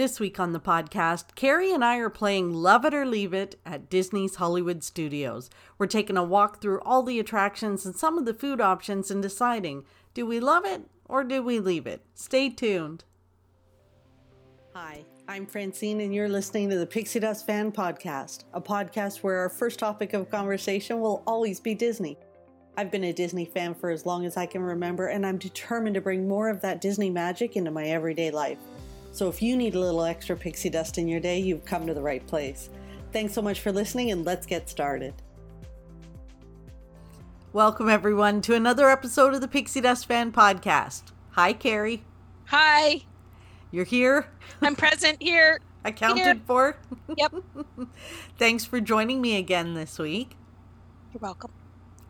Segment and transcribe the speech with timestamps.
[0.00, 3.56] This week on the podcast, Carrie and I are playing Love It or Leave It
[3.66, 5.50] at Disney's Hollywood Studios.
[5.76, 9.22] We're taking a walk through all the attractions and some of the food options and
[9.22, 9.84] deciding
[10.14, 12.00] do we love it or do we leave it?
[12.14, 13.04] Stay tuned.
[14.74, 19.36] Hi, I'm Francine, and you're listening to the Pixie Dust Fan Podcast, a podcast where
[19.40, 22.16] our first topic of conversation will always be Disney.
[22.74, 25.96] I've been a Disney fan for as long as I can remember, and I'm determined
[25.96, 28.56] to bring more of that Disney magic into my everyday life.
[29.12, 31.94] So if you need a little extra pixie dust in your day, you've come to
[31.94, 32.70] the right place.
[33.12, 35.14] Thanks so much for listening, and let's get started.
[37.52, 41.02] Welcome, everyone, to another episode of the Pixie Dust Fan Podcast.
[41.30, 42.04] Hi, Carrie.
[42.46, 43.02] Hi,
[43.72, 44.28] You're here.
[44.62, 45.60] I'm present here.
[45.84, 46.40] Accounted Here.
[46.46, 46.76] for.
[47.16, 47.34] Yep.
[48.38, 50.36] Thanks for joining me again this week.
[51.12, 51.50] You're welcome.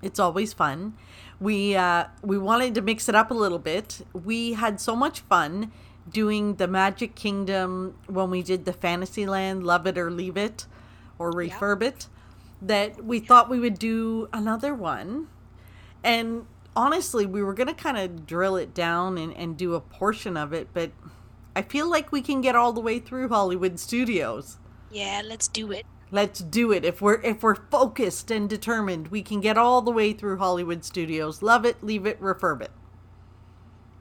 [0.02, 0.94] It's always fun.
[1.38, 4.04] We uh, we wanted to mix it up a little bit.
[4.12, 5.70] We had so much fun
[6.08, 10.66] doing the Magic Kingdom when we did the Fantasyland Love It or Leave It
[11.18, 11.32] or.
[11.32, 12.06] Refurb It
[12.62, 15.28] that we thought we would do another one.
[16.04, 19.80] And honestly, we were going to kind of drill it down and, and do a
[19.80, 20.90] portion of it, but
[21.54, 24.58] I feel like we can get all the way through Hollywood Studios.
[24.90, 25.86] Yeah, let's do it.
[26.12, 26.84] Let's do it.
[26.84, 30.84] If we're if we're focused and determined, we can get all the way through Hollywood
[30.84, 31.40] Studios.
[31.40, 32.72] Love it, leave it, refurb it.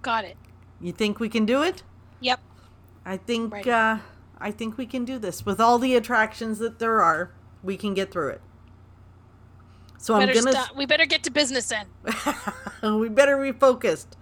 [0.01, 0.37] Got it.
[0.81, 1.83] You think we can do it?
[3.05, 3.71] I think Ready.
[3.71, 3.97] uh
[4.41, 5.45] I think we can do this.
[5.45, 8.41] With all the attractions that there are, we can get through it.
[9.97, 10.77] So Better I'm gonna stop.
[10.77, 11.87] We better get to business then.
[12.99, 14.15] we better be focused.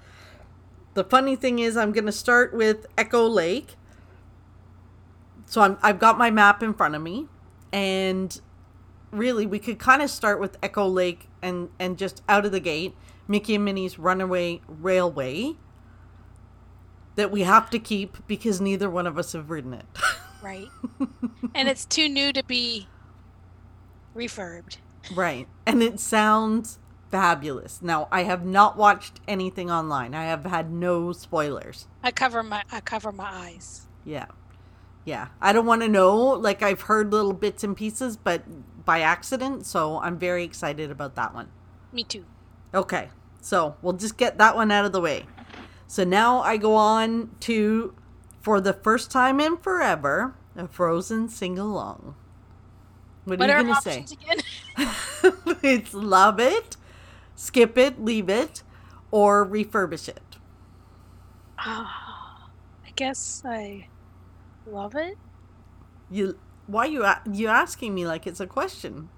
[0.97, 3.75] The funny thing is, I'm going to start with Echo Lake.
[5.45, 7.27] So I'm, I've got my map in front of me,
[7.71, 8.41] and
[9.11, 12.59] really, we could kind of start with Echo Lake and and just out of the
[12.59, 12.95] gate,
[13.27, 15.57] Mickey and Minnie's Runaway Railway.
[17.17, 19.85] That we have to keep because neither one of us have ridden it.
[20.39, 20.67] Right.
[21.55, 22.87] and it's too new to be
[24.15, 24.77] refurbed.
[25.15, 25.47] Right.
[25.65, 26.79] And it sounds
[27.09, 27.81] fabulous.
[27.81, 30.13] Now, I have not watched anything online.
[30.13, 31.87] I have had no spoilers.
[32.03, 33.87] I cover my I cover my eyes.
[34.05, 34.27] Yeah.
[35.05, 35.29] Yeah.
[35.41, 36.15] I don't want to know.
[36.17, 38.43] Like, I've heard little bits and pieces, but
[38.85, 39.65] by accident.
[39.65, 41.49] So I'm very excited about that one.
[41.91, 42.25] Me too.
[42.73, 43.09] Okay.
[43.41, 45.25] So we'll just get that one out of the way.
[45.87, 47.95] So now I go on to,
[48.41, 52.15] for the first time in forever, a Frozen sing along.
[53.23, 54.05] What, What are you going to say?
[55.63, 56.77] it's love it,
[57.35, 58.63] skip it, leave it,
[59.11, 60.21] or refurbish it.
[61.59, 62.49] Ah,
[62.85, 63.87] I guess I
[64.65, 65.17] love it.
[66.09, 66.37] You
[66.67, 69.09] why are you you asking me like it's a question?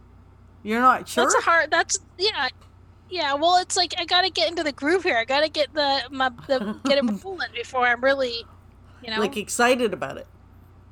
[0.63, 1.25] You're not sure.
[1.25, 1.71] That's a hard.
[1.71, 2.49] That's yeah.
[3.09, 5.17] Yeah, well, it's like I gotta get into the groove here.
[5.17, 8.45] I gotta get the my the get it rolling before I'm really,
[9.03, 10.27] you know, like excited about it.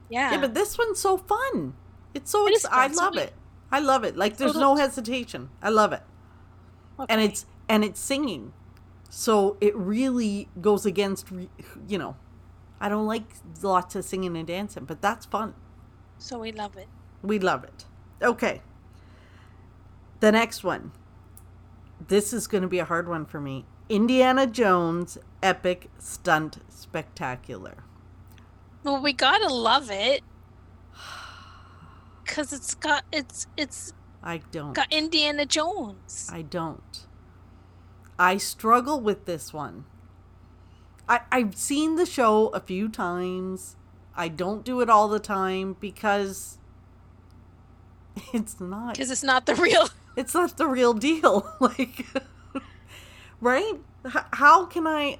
[0.09, 0.31] yeah.
[0.31, 1.75] Yeah, but this one's so fun.
[2.13, 3.33] It's so It ex- I so love it.
[3.71, 4.17] I love it.
[4.17, 5.49] Like there's no hesitation.
[5.61, 6.01] I love it.
[7.09, 8.53] And it's and it's singing.
[9.09, 11.27] So it really goes against
[11.87, 12.15] you know.
[12.79, 13.23] I don't like
[13.61, 15.53] lots of singing and dancing, but that's fun.
[16.17, 16.87] so we love it.
[17.21, 17.85] We love it.
[18.21, 18.61] Okay.
[20.19, 20.91] The next one.
[22.05, 23.65] This is going to be a hard one for me.
[23.89, 27.83] Indiana Jones Epic Stunt Spectacular.
[28.83, 30.23] Well, we gotta love it
[32.23, 33.93] because it's got it's it's
[34.23, 34.73] I don't.
[34.73, 36.29] got Indiana Jones.
[36.31, 37.05] I don't.
[38.19, 39.85] I struggle with this one.
[41.07, 43.75] I, I've seen the show a few times.
[44.15, 46.57] I don't do it all the time because
[48.33, 49.87] it's not Because it's not the real.
[50.17, 52.05] It's not the real deal like
[53.39, 55.17] right H- how can i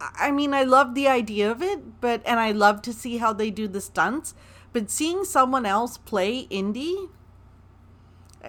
[0.00, 3.32] i mean i love the idea of it but and i love to see how
[3.32, 4.34] they do the stunts
[4.72, 7.08] but seeing someone else play indie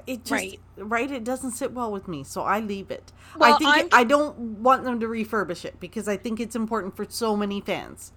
[0.08, 1.12] it just right, Right.
[1.12, 3.94] it doesn't sit well with me so i leave it i Well, think I'm- it,
[3.94, 7.62] i don't want them to refurbish it because i think it's important for so many
[7.62, 8.14] fans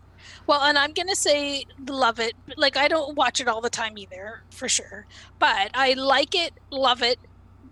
[0.46, 2.32] Well, and I'm gonna say love it.
[2.56, 5.04] Like I don't watch it all the time either, for sure.
[5.38, 7.18] But I like it, love it,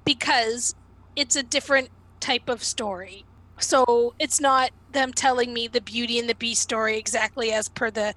[0.04, 0.74] because
[1.16, 1.88] it's a different
[2.20, 3.24] type of story.
[3.58, 7.90] So it's not them telling me the Beauty and the Beast story exactly as per
[7.90, 8.14] the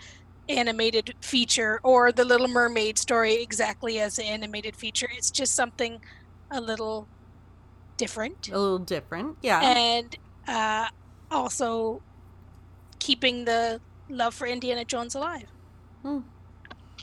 [0.48, 5.10] animated feature or the Little Mermaid story exactly as the animated feature.
[5.16, 6.02] It's just something
[6.52, 7.08] a little
[7.98, 8.50] different.
[8.50, 10.18] a little different yeah and
[10.48, 10.88] uh,
[11.32, 12.02] also
[13.00, 13.80] keeping the
[14.10, 15.48] love for Indiana Jones alive.
[16.02, 16.20] Hmm.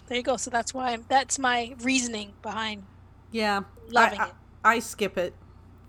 [0.07, 0.37] There you go.
[0.37, 2.85] So that's why I'm, that's my reasoning behind
[3.31, 4.33] yeah loving I, it.
[4.65, 5.35] I, skip it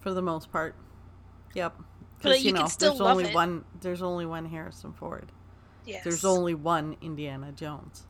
[0.01, 0.75] for the most part
[1.53, 1.75] yep
[2.21, 3.35] But you can still there's love only it.
[3.35, 5.31] one there's only one harrison ford
[5.85, 6.03] Yes.
[6.03, 8.03] There's only one Indiana Jones.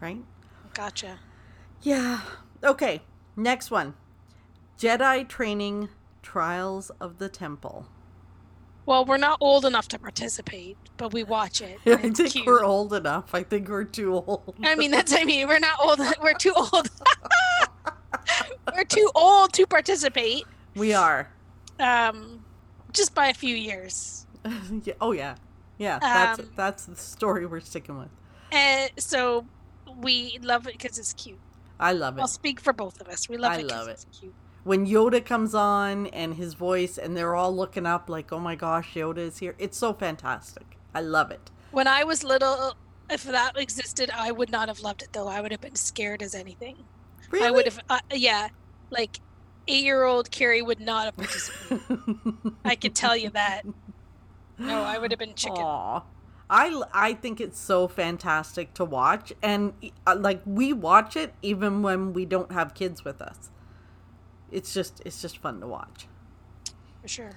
[0.00, 0.18] right?
[0.74, 1.20] Gotcha.
[1.82, 2.20] Yeah.
[2.62, 3.02] Okay.
[3.36, 3.94] Next one.
[4.78, 5.88] Jedi training
[6.22, 7.86] Trials of the Temple.
[8.84, 11.78] Well, we're not old enough to participate, but we watch it.
[11.86, 12.46] I think cute.
[12.46, 13.34] we're old enough.
[13.34, 14.54] I think we're too old.
[14.62, 16.00] I mean, that's I mean, we're not old.
[16.22, 16.88] We're too old.
[18.74, 20.44] we're too old to participate.
[20.74, 21.28] we are.
[21.78, 22.44] Um,
[22.92, 24.26] just by a few years.
[24.84, 24.94] yeah.
[25.00, 25.36] Oh yeah.
[25.78, 25.98] Yeah.
[26.00, 28.08] That's Um, that's the story we're sticking with.
[28.52, 29.46] And so
[29.98, 31.38] we love it because it's cute.
[31.78, 32.20] I love it.
[32.22, 33.28] I'll speak for both of us.
[33.28, 33.92] We love I it because love it.
[33.92, 34.34] it's cute.
[34.64, 38.54] when Yoda comes on and his voice, and they're all looking up like, "Oh my
[38.54, 40.78] gosh, Yoda is here!" It's so fantastic.
[40.94, 41.50] I love it.
[41.72, 42.74] When I was little,
[43.10, 45.28] if that existed, I would not have loved it though.
[45.28, 46.76] I would have been scared as anything.
[47.30, 47.46] Really?
[47.46, 48.48] I would have, uh, yeah,
[48.90, 49.20] like
[49.68, 51.80] eight-year-old Carrie would not have participated.
[52.64, 53.62] I could tell you that.
[54.58, 55.58] No, I would have been chicken.
[55.62, 56.02] Aw.
[56.48, 59.72] I, I think it's so fantastic to watch and
[60.06, 63.50] uh, like we watch it even when we don't have kids with us
[64.52, 66.06] it's just it's just fun to watch
[67.02, 67.30] For sure.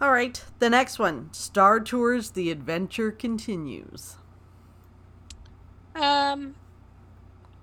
[0.00, 4.18] all right the next one star tours the adventure continues
[5.96, 6.54] Um,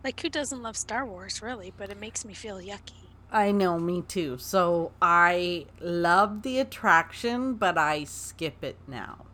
[0.03, 1.71] like who doesn't love Star Wars, really?
[1.75, 3.15] But it makes me feel yucky.
[3.29, 9.25] i know me too so i love the attraction but i skip it now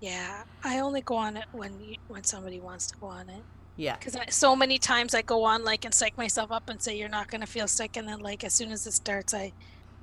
[0.00, 3.44] Yeah, I only go on it when you, when somebody wants to go on it.
[3.76, 6.96] yeah Because so many times I go on like and psych myself up and say
[6.96, 9.54] you're not gonna feel sick, and then like as soon as it starts, I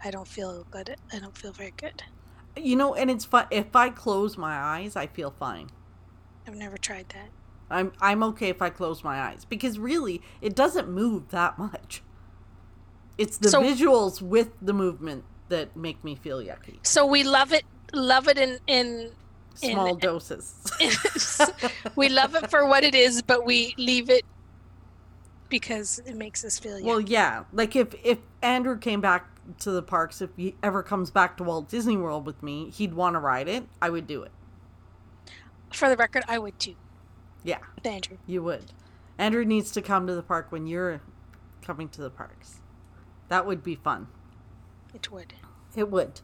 [0.04, 0.96] I don't feel good.
[1.14, 2.04] I don't feel very good.
[2.58, 5.70] you know and it's fun if i close my eyes i feel fine
[6.48, 7.32] I've never tried that.
[7.70, 12.02] I'm I'm okay if I close my eyes because really it doesn't move that much.
[13.18, 16.78] It's the So- visuals with the movement that make me feel yucky.
[16.84, 17.64] So we love it,
[17.94, 19.12] love it in in.
[19.62, 20.54] In- Small doses.
[21.96, 24.26] we love it for what it is, but we leave it
[25.48, 26.84] because it makes us feel yucky.
[26.84, 27.46] well, yeah.
[27.54, 29.28] Like if if Andrew came back
[29.60, 32.94] to the parks, if he ever comes back to Walt Disney World with me, he'd
[32.94, 33.64] want to ride it.
[33.82, 34.32] I would do it.
[35.72, 36.76] for the record, I would too.
[37.46, 38.18] Yeah, With Andrew.
[38.26, 38.72] you would.
[39.18, 41.02] Andrew needs to come to the park when you're
[41.62, 42.60] coming to the parks.
[43.30, 44.08] That would be fun.
[44.94, 45.34] It would.
[45.76, 46.22] It would.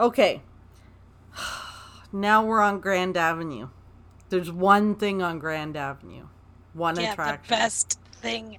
[0.00, 0.42] Okay.
[2.14, 3.70] Now we're on Grand Avenue.
[4.28, 6.26] There's one thing on Grand Avenue.
[6.74, 7.42] One yeah, attraction.
[7.48, 8.58] the best thing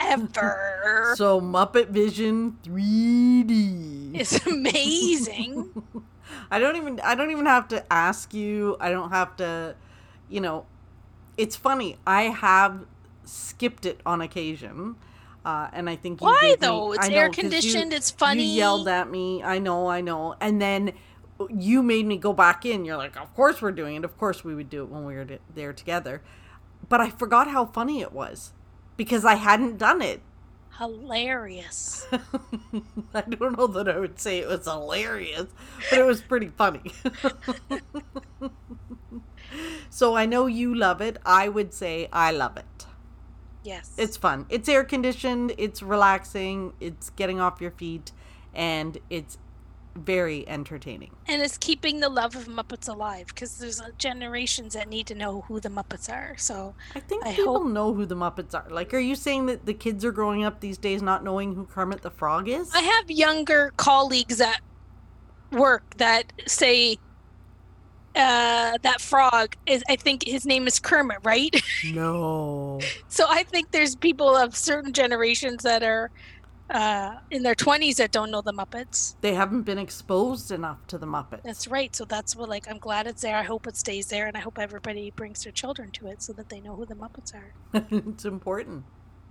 [0.00, 1.12] ever.
[1.16, 4.18] So Muppet Vision 3D.
[4.18, 5.70] it's amazing.
[6.50, 8.76] I don't even I don't even have to ask you.
[8.80, 9.76] I don't have to
[10.28, 10.66] you know,
[11.38, 11.96] it's funny.
[12.06, 12.84] I have
[13.24, 14.96] skipped it on occasion.
[15.44, 16.92] Uh, and I think you Why gave me- though?
[16.92, 17.92] It's know, air 'cause you- conditioned.
[17.94, 18.42] it's funny.
[18.44, 19.42] You yelled at me.
[19.42, 20.34] I know, I know.
[20.40, 20.92] And then
[21.48, 22.84] you made me go back in.
[22.84, 24.04] You're like, of course we're doing it.
[24.04, 26.20] Of course we would do it when we were there together.
[26.88, 28.52] But I forgot how funny it was
[28.98, 30.20] because I hadn't done it.
[30.78, 32.06] Hilarious.
[33.14, 35.46] I don't know that I would say it was hilarious,
[35.90, 36.92] but it was pretty funny.
[39.90, 41.18] so I know you love it.
[41.24, 42.86] I would say I love it.
[43.64, 43.92] Yes.
[43.98, 44.46] It's fun.
[44.48, 48.12] It's air conditioned, it's relaxing, it's getting off your feet,
[48.54, 49.36] and it's
[49.96, 51.10] very entertaining.
[51.26, 55.14] and it's keeping the love of Muppets alive because there's uh, generations that need to
[55.14, 56.36] know who the Muppets are.
[56.38, 58.64] So I think I people hope- know who the Muppets are.
[58.70, 61.64] Like, are you saying that the kids are growing up these days not knowing who
[61.66, 62.72] Kermit the Frog is?
[62.74, 64.60] I have younger colleagues at
[65.50, 66.98] work that say
[68.18, 69.82] uh, that frog is.
[69.88, 71.54] I think his name is Kermit, right?
[71.92, 72.80] no.
[73.08, 76.10] so I think there's people of certain generations that are
[76.70, 79.14] uh, in their 20s that don't know the Muppets.
[79.20, 81.42] They haven't been exposed enough to the Muppets.
[81.42, 81.94] That's right.
[81.94, 83.36] So that's what, like, I'm glad it's there.
[83.36, 86.32] I hope it stays there, and I hope everybody brings their children to it so
[86.34, 87.54] that they know who the Muppets are.
[87.90, 88.84] it's important.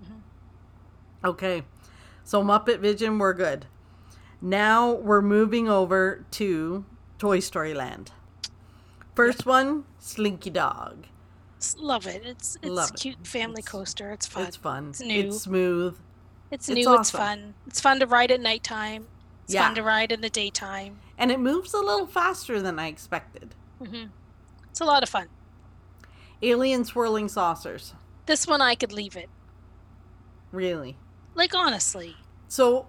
[0.03, 0.21] Mhm.
[1.25, 1.63] Okay,
[2.23, 3.65] so Muppet Vision, we're good.
[4.41, 6.85] Now we're moving over to
[7.17, 8.11] Toy Story Land.
[9.17, 11.07] First one, Slinky Dog.
[11.79, 12.21] Love it.
[12.23, 12.99] It's it's Love it.
[12.99, 14.11] cute family It's- coaster.
[14.11, 14.45] It's fun.
[14.45, 14.89] It's fun.
[14.89, 15.27] It's new.
[15.29, 15.97] It's smooth.
[16.51, 16.81] It's it's new.
[16.81, 17.17] It's awesome.
[17.19, 17.53] fun.
[17.65, 19.07] It's fun to ride at nighttime.
[19.45, 19.65] It's Yeah.
[19.65, 20.99] fun to ride in the daytime.
[21.17, 23.55] And it moves a little faster than I expected.
[23.79, 24.05] hmm
[24.69, 25.29] It's a lot of fun.
[26.43, 27.95] Alien swirling saucers.
[28.27, 29.31] This one I could leave it.
[30.51, 30.95] Really.
[31.33, 32.85] Like honestly, So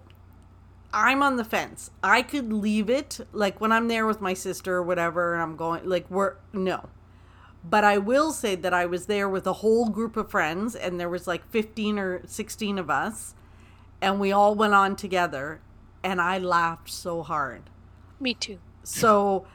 [0.93, 1.91] I'm on the fence.
[2.03, 5.55] I could leave it like when I'm there with my sister or whatever and I'm
[5.55, 6.89] going like we're no.
[7.63, 10.99] But I will say that I was there with a whole group of friends and
[10.99, 13.35] there was like 15 or 16 of us
[14.01, 15.61] and we all went on together
[16.03, 17.69] and I laughed so hard.
[18.19, 18.59] me too.
[18.83, 19.45] So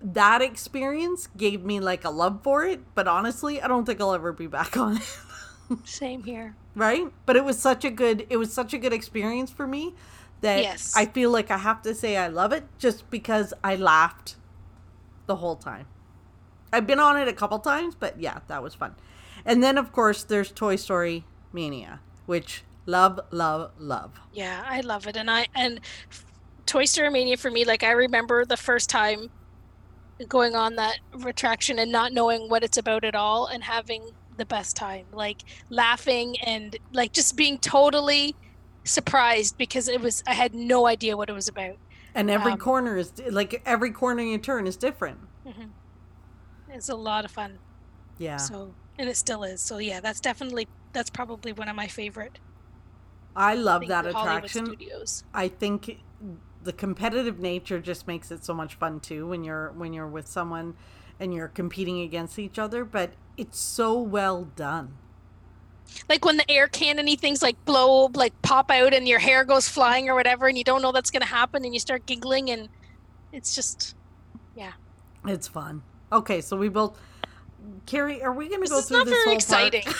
[0.00, 4.14] that experience gave me like a love for it, but honestly, I don't think I'll
[4.14, 5.18] ever be back on it.
[5.84, 6.56] Same here.
[6.74, 7.12] right?
[7.26, 9.94] But it was such a good it was such a good experience for me
[10.40, 10.94] that Yes.
[10.96, 14.36] I feel like I have to say I love it just because I laughed
[15.26, 15.86] the whole time.
[16.72, 18.94] I've been on it a couple times, but yeah, that was fun.
[19.44, 24.20] And then of course there's Toy Story Mania, which love, love, love.
[24.32, 25.80] Yeah, I love it, and I and
[26.66, 29.30] Toy Story Mania for me, like I remember the first time
[30.28, 34.46] going on that attraction and not knowing what it's about at all, and having the
[34.46, 38.34] best time, like laughing and like just being totally
[38.90, 41.76] surprised because it was I had no idea what it was about.
[42.14, 45.20] And every Um, corner is like every corner you turn is different.
[46.68, 47.58] It's a lot of fun.
[48.18, 48.36] Yeah.
[48.36, 49.60] So and it still is.
[49.60, 52.38] So yeah, that's definitely that's probably one of my favorite.
[53.36, 54.76] I love that attraction.
[55.32, 55.98] I think
[56.62, 60.26] the competitive nature just makes it so much fun too when you're when you're with
[60.26, 60.74] someone
[61.18, 64.96] and you're competing against each other, but it's so well done.
[66.08, 69.68] Like when the air cannony things like blow like pop out and your hair goes
[69.68, 72.50] flying or whatever and you don't know that's going to happen and you start giggling
[72.50, 72.68] and
[73.32, 73.94] it's just
[74.56, 74.72] yeah.
[75.26, 75.82] It's fun.
[76.12, 76.98] Okay, so we both
[77.86, 79.84] Carrie, are we going to go through not this very exciting?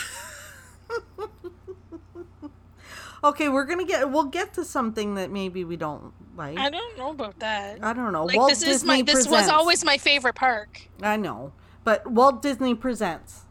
[3.23, 6.57] Okay, we're going to get we'll get to something that maybe we don't like.
[6.57, 8.25] i don't know about that I don't know.
[8.25, 11.53] like Walt this Disney is my this was always my favorite park I know.
[11.83, 13.43] But Walt Disney presents.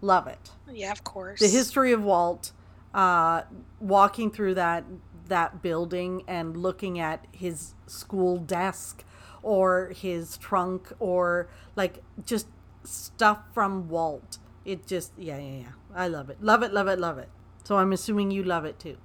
[0.00, 0.50] Love it.
[0.72, 2.52] yeah of course the history of Walt,
[2.94, 3.42] uh,
[3.80, 4.84] walking through that
[5.28, 9.04] that building and looking at his school desk
[9.42, 12.46] or his trunk or like just
[12.84, 14.38] stuff from Walt.
[14.64, 15.72] It just yeah yeah yeah.
[15.94, 16.42] I love it.
[16.42, 16.72] Love it.
[16.72, 16.98] Love it.
[16.98, 17.28] Love it.
[17.64, 18.96] So I'm assuming you love it too.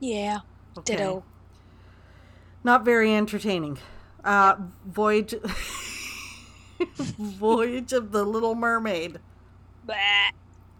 [0.00, 0.40] yeah
[0.76, 0.96] Okay.
[0.96, 1.24] ditto
[2.64, 3.78] Not very entertaining.
[4.24, 5.34] Uh, Voyage.
[7.18, 9.20] Voyage of the Little Mermaid.
[9.84, 10.30] Blah.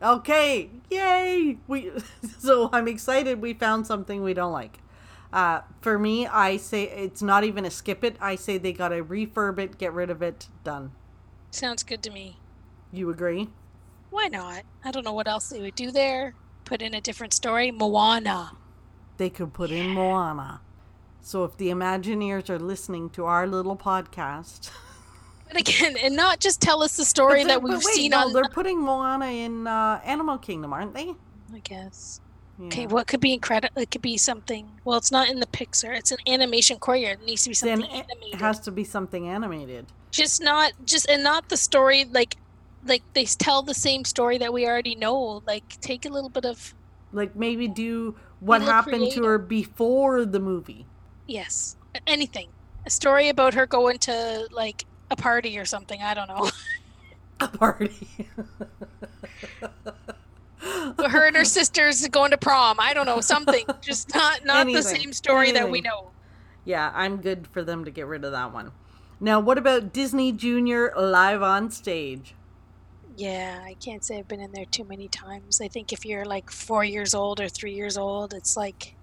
[0.03, 1.59] Okay, yay!
[1.67, 1.91] We
[2.39, 3.41] so I'm excited.
[3.41, 4.79] We found something we don't like.
[5.33, 8.17] Uh, for me, I say it's not even a skip it.
[8.21, 10.93] I say they gotta refurb it, get rid of it, done.
[11.51, 12.37] sounds good to me
[12.93, 13.49] You agree?
[14.11, 16.35] why not i don't know what else they would do there
[16.65, 18.53] put in a different story moana
[19.17, 20.61] They could put in Moana.
[21.21, 24.71] So if the Imagineers are listening to our little podcast,
[25.47, 28.33] but again and not just tell us the story that we've wait, seen no, on
[28.33, 31.15] they're putting Moana in uh, Animal Kingdom, aren't they?
[31.55, 32.21] i guess
[32.59, 32.67] Yeah.
[32.67, 33.81] Okay, what could be incredible?
[33.83, 34.69] It could be something.
[34.85, 35.97] Well, it's not in the Pixar.
[35.97, 37.21] It's an Animation Courtyard.
[37.21, 38.41] It needs to be Then something it animated.
[38.41, 39.87] has to be something animated.
[40.11, 42.37] just not just and not the story like
[42.87, 45.43] like they tell the same story that we already know.
[45.47, 46.75] Like take a little bit of
[47.13, 50.87] Like maybe do what happened to her before the movie.
[51.27, 52.49] yes, anything.
[52.87, 56.01] A story about her going to like a party or something.
[56.03, 56.51] I don't know.
[57.41, 58.09] A party.
[60.61, 62.77] her and her sisters going to prom.
[62.79, 63.65] I don't know something.
[63.81, 66.11] Just not not the same story that we know.
[66.65, 68.71] Yeah, I'm good for them to get rid of that one.
[69.21, 72.35] Now, what about Disney Junior live on stage?
[73.17, 75.61] Yeah, I can't say I've been in there too many times.
[75.61, 78.95] I think if you're like four years old or three years old, it's like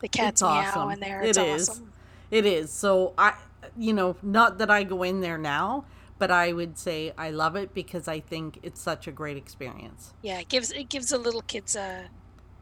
[0.00, 0.90] the cat's It's meow awesome.
[0.90, 1.22] in there.
[1.22, 1.68] It it is.
[1.68, 1.92] Awesome.
[2.30, 2.72] It is.
[2.72, 3.34] So I,
[3.76, 5.84] you know, not that I go in there now,
[6.18, 10.14] but I would say I love it because I think it's such a great experience.
[10.22, 12.08] Yeah, it gives it gives the little kids a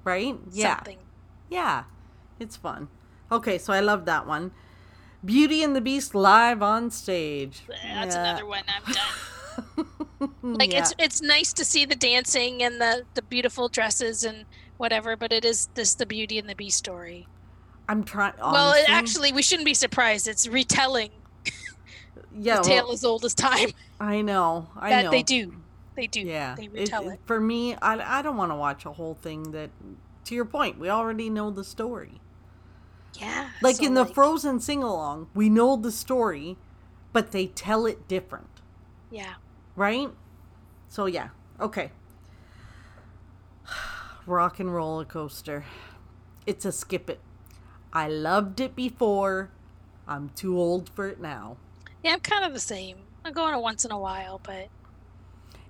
[0.04, 0.36] Right?
[0.50, 0.76] Yeah.
[0.76, 0.98] something.
[1.48, 1.84] Yeah.
[2.40, 2.88] It's fun.
[3.30, 4.50] Okay, so I love that one.
[5.24, 7.60] Beauty and the Beast live on stage.
[7.68, 8.22] That's Yeah.
[8.30, 9.86] another one I'm done.
[10.42, 10.80] Like Yeah.
[10.80, 15.32] it's it's nice to see the dancing and the the beautiful dresses and whatever, but
[15.32, 17.26] it is this the Beauty and the Beast story.
[17.92, 18.32] I'm trying.
[18.40, 20.26] well, it actually, we shouldn't be surprised.
[20.26, 21.10] It's retelling
[22.34, 23.68] yeah, the well, tale as old as time.
[24.00, 24.70] I know.
[24.74, 25.10] I that know.
[25.10, 25.54] they do.
[25.94, 26.20] They do.
[26.20, 26.54] Yeah.
[26.56, 27.20] They it- it.
[27.26, 29.68] For me, I, I don't want to watch a whole thing that,
[30.24, 32.22] to your point, we already know the story.
[33.20, 33.50] Yeah.
[33.60, 36.56] Like so, in the like, Frozen sing along, we know the story,
[37.12, 38.62] but they tell it different,
[39.10, 39.34] Yeah.
[39.76, 40.08] right?
[40.88, 41.28] So, yeah.
[41.60, 41.92] Okay.
[44.26, 45.66] Rock and roller coaster.
[46.46, 47.20] It's a skip it.
[47.92, 49.50] I loved it before.
[50.08, 51.56] I'm too old for it now.
[52.02, 52.96] Yeah, I'm kind of the same.
[53.24, 54.68] I go on it once in a while, but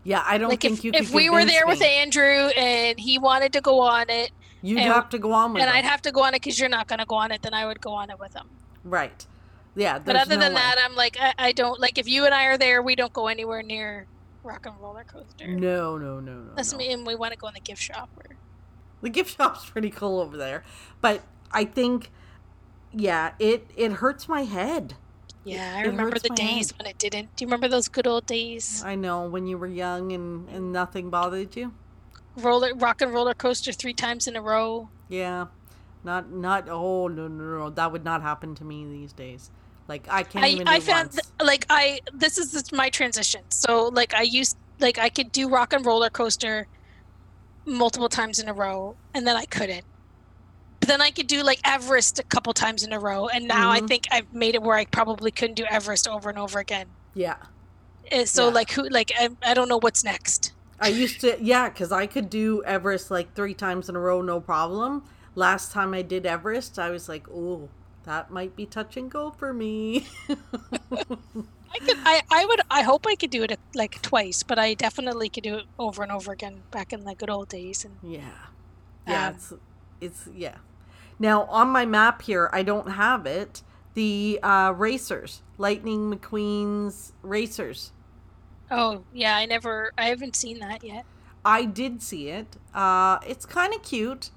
[0.05, 1.83] Yeah, I don't like think if, you if we were there with.
[1.83, 4.31] Andrew and he wanted to go on it,
[4.63, 5.75] You'd and- have to go on with and it.
[5.75, 7.53] I'd have to go on it because you're not going to go on it, then
[7.55, 8.49] I would go on it with him.
[8.85, 9.27] Right.
[9.75, 9.99] Yeah.
[9.99, 10.61] But other no than way.
[10.61, 13.13] that, I'm like, I, I don't like if you and I are there, we don't
[13.13, 14.07] go anywhere near
[14.43, 15.47] Rock and Roller Coaster.
[15.47, 16.55] No, no, no, no.
[16.57, 16.79] That's no.
[16.79, 18.09] me, and we want to go in the gift shop.
[18.17, 18.37] Or,
[19.03, 20.65] The gift shop's pretty cool over there,
[21.01, 21.21] but
[21.53, 22.11] I think,
[22.93, 24.95] yeah, it it hurts my head.
[25.45, 26.79] yeah, I it remember the days head.
[26.79, 27.37] when it didn't.
[27.37, 28.83] Do you remember those good old days?
[28.85, 31.75] I know when you were young and and nothing bothered you.
[32.37, 34.89] roller rock and roller coaster three times in a row.
[35.09, 35.47] Yeah.
[36.05, 39.51] Not not oh no no no that would not happen to me these days.
[39.89, 43.43] Like I can't I, even I found th- like I this is this, my transition.
[43.51, 46.67] So like I used like I could do rock and roller coaster
[47.67, 49.85] multiple times in a row, and then I couldn't.
[50.83, 53.71] But then I could do like Everest a couple times in a row, and now
[53.71, 53.87] I Mhm.
[53.87, 56.89] think I've made it where I probably couldn't do Everest over and over again.
[57.15, 57.37] yeah.
[58.11, 58.55] Uh, So Yeah.
[58.55, 60.53] like who like I, I don't know what's next.
[60.81, 64.23] I used to, yeah, because I could do Everest like three times in a row,
[64.23, 65.05] no problem.
[65.37, 67.69] Last time I did Everest, I was like, oh,
[68.03, 70.09] that might be touch and go for me.
[71.75, 74.75] I could I, I would I hope I could do it like twice, but I
[74.75, 77.85] definitely could do it over and over again back in the good old days.
[77.85, 78.49] And yeah.
[79.07, 79.53] Yeah, Um, it's,
[80.01, 80.59] it's, yeah.
[81.23, 83.63] Now, on my map here, I don't have it.
[83.95, 87.93] The uh, racers, Lightning McQueen's racers.
[88.71, 91.07] oh yeah, I never I haven't seen that yet.
[91.45, 92.57] I did see it.
[92.75, 94.31] Uh, it's kind of cute.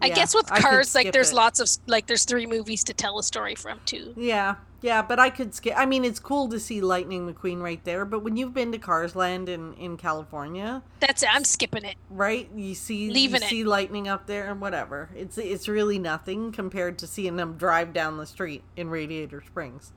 [0.00, 1.34] I Yeah, guess with cars, like there's it.
[1.34, 4.16] lots of like there's three movies to tell a story from too.
[4.16, 5.74] Yeah, yeah, but I could skip.
[5.76, 8.04] I mean, it's cool to see Lightning McQueen right there.
[8.04, 11.28] But when you've been to Cars Land in in California, That's it.
[11.34, 11.96] I'm skipping it.
[12.10, 12.48] right?
[12.54, 13.50] You see, Leaving you it.
[13.50, 15.10] see lightning up there and whatever.
[15.16, 19.92] It's it's really nothing compared to seeing them drive down the street in Radiator Springs,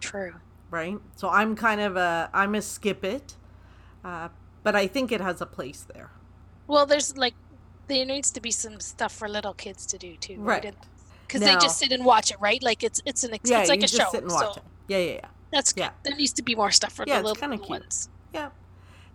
[0.00, 0.34] True.
[0.70, 0.98] right?
[1.16, 3.36] So I'm kind of a I'm a skip it,
[4.04, 4.28] uh,
[4.62, 6.10] but I think it has a place there,
[6.66, 7.34] Well, there's like
[7.86, 10.74] there needs to be some stuff for little kids to do too, right?
[11.26, 12.62] Because they just sit and watch it, right?
[12.62, 14.10] Like it's it's an ex- Yeah, it's like you a just show.
[14.10, 14.62] sit and so watch it.
[14.88, 15.26] Yeah, yeah, yeah.
[15.50, 15.80] that's good.
[15.82, 15.90] Yeah.
[16.04, 17.70] There needs to be more stuff for Yeah, the little, little cute.
[17.80, 18.08] ones.
[18.32, 18.50] Yeah.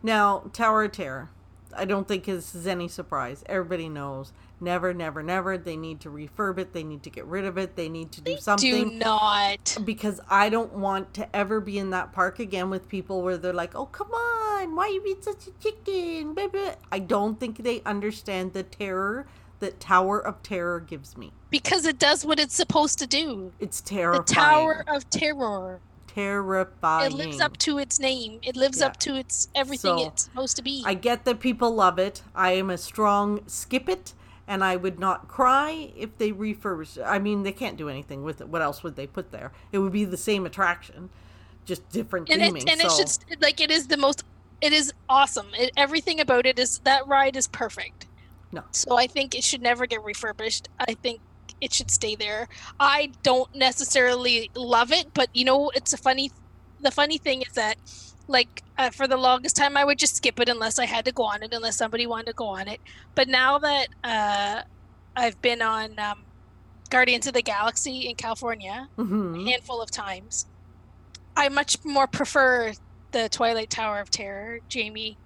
[0.01, 1.29] Now, Tower of Terror.
[1.75, 3.43] I don't think this is any surprise.
[3.45, 4.33] Everybody knows.
[4.59, 5.57] Never, never, never.
[5.57, 6.73] They need to refurb it.
[6.73, 7.75] They need to get rid of it.
[7.75, 8.89] They need to do Do something.
[8.89, 9.77] Do not.
[9.85, 13.53] because I don't want to ever be in that park again with people where they're
[13.53, 17.57] like, "Oh, come on, why you being such a chicken?" Blah, blah." I don't think
[17.63, 19.27] they understand the terror
[19.59, 21.31] that Tower of Terror gives me.
[21.49, 23.51] Because it does what it's supposed to do.
[23.59, 24.25] It's terrifying.
[24.25, 24.33] The.
[24.33, 25.79] Tower of Terror.
[26.07, 27.11] terrifying.
[27.11, 28.39] It lives up to its name.
[28.43, 28.87] It lives Yeah.
[28.87, 30.83] up to its everything So, it's supposed to be.
[30.85, 32.23] I get that people love it.
[32.35, 34.13] I am a strong skip it,
[34.47, 37.03] and I would not cry if they refurbish.
[37.05, 38.49] I mean, they can't do anything with it.
[38.49, 39.51] What else would they put there?
[39.71, 41.09] It would be the same attraction,
[41.65, 42.63] just different and theming.
[42.63, 44.23] it and so it should st- like it is the most.
[44.61, 45.47] It is awesome.
[45.57, 48.07] It, everything about it is that ride is perfect.
[48.51, 48.63] No.
[48.71, 50.69] So I think it should never get refurbished.
[50.79, 51.21] I think
[51.61, 52.47] it should stay there.
[52.79, 56.31] I don't necessarily love it, but you know, it's a funny.
[56.81, 57.75] The funny thing is that,
[58.29, 61.11] like, uh, for the longest time, I would just skip it unless I had to
[61.11, 62.79] go on it, unless somebody wanted to go on it.
[63.15, 64.61] But now that uh,
[65.17, 66.23] I've been on um,
[66.89, 69.41] Guardians of the Galaxy in California, Mhm.
[69.45, 70.45] a handful of times,
[71.35, 72.71] I much more prefer
[73.11, 75.17] the Twilight Tower of Terror, Jamie.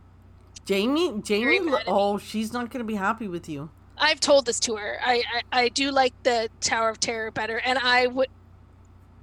[0.65, 1.93] Jamie, Jamie, Very lo- mad at me.
[1.93, 3.69] oh, she's not going to be happy with you.
[3.97, 4.97] I've told this to her.
[5.03, 8.27] I, I I do like the Tower of Terror better, and I would,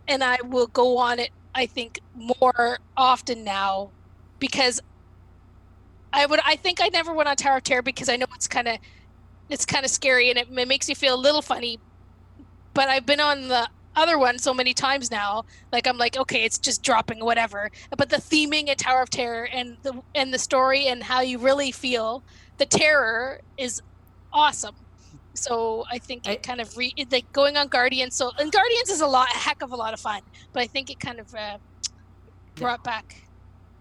[0.08, 1.30] and I will go on it.
[1.54, 3.90] I think more often now,
[4.38, 4.80] because
[6.12, 6.40] I would.
[6.44, 8.78] I think I never went on Tower of Terror because I know it's kind of,
[9.48, 11.78] it's kind of scary and it, it makes you feel a little funny.
[12.74, 15.44] But I've been on the other one so many times now.
[15.72, 17.70] Like I'm like, okay, it's just dropping whatever.
[17.96, 21.38] But the theming at Tower of Terror and the and the story and how you
[21.38, 22.22] really feel,
[22.58, 23.80] the terror is
[24.32, 24.76] awesome.
[25.34, 28.16] So I think it I- kind of re it, like going on Guardians.
[28.16, 30.22] So and Guardians is a lot, a heck of a lot of fun.
[30.52, 31.58] But I think it kind of uh,
[32.56, 33.28] brought back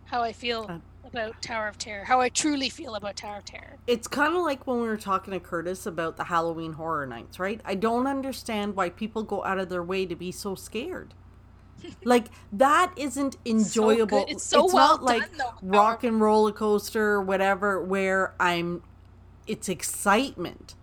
[0.06, 3.45] how I feel Uh, about Tower of Terror, how I truly feel about Tower of
[3.45, 3.78] Terror.
[3.88, 7.39] It's kind of like when we were talking to Curtis about the Halloween horror nights,
[7.39, 7.60] right?
[7.65, 11.13] I don't understand why people go out of their way to be so scared.
[12.04, 14.26] like that isn't enjoyable.
[14.28, 15.54] It's so well not like though.
[15.62, 18.84] rock and roller coaster or whatever where I'm
[19.48, 20.76] it's excitement.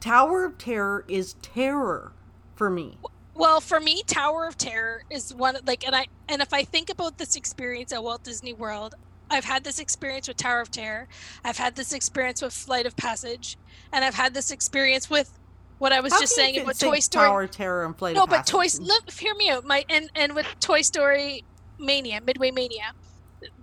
[0.00, 2.12] Tower of Terror is terror
[2.54, 2.98] for me.
[3.34, 6.90] Well, for me, Tower of Terror is one like, and I and if I think
[6.90, 8.94] about this experience at Walt Disney World,
[9.32, 11.08] I've had this experience with Tower of Terror,
[11.44, 13.56] I've had this experience with Flight of Passage,
[13.92, 15.38] and I've had this experience with
[15.78, 17.26] what I was How just saying about Toy Story.
[17.26, 18.64] Tower of Terror and Flight no, but Toy.
[18.64, 18.80] Passage?
[18.86, 19.64] Look, hear me out.
[19.64, 21.44] My and and with Toy Story
[21.78, 22.92] Mania, Midway Mania,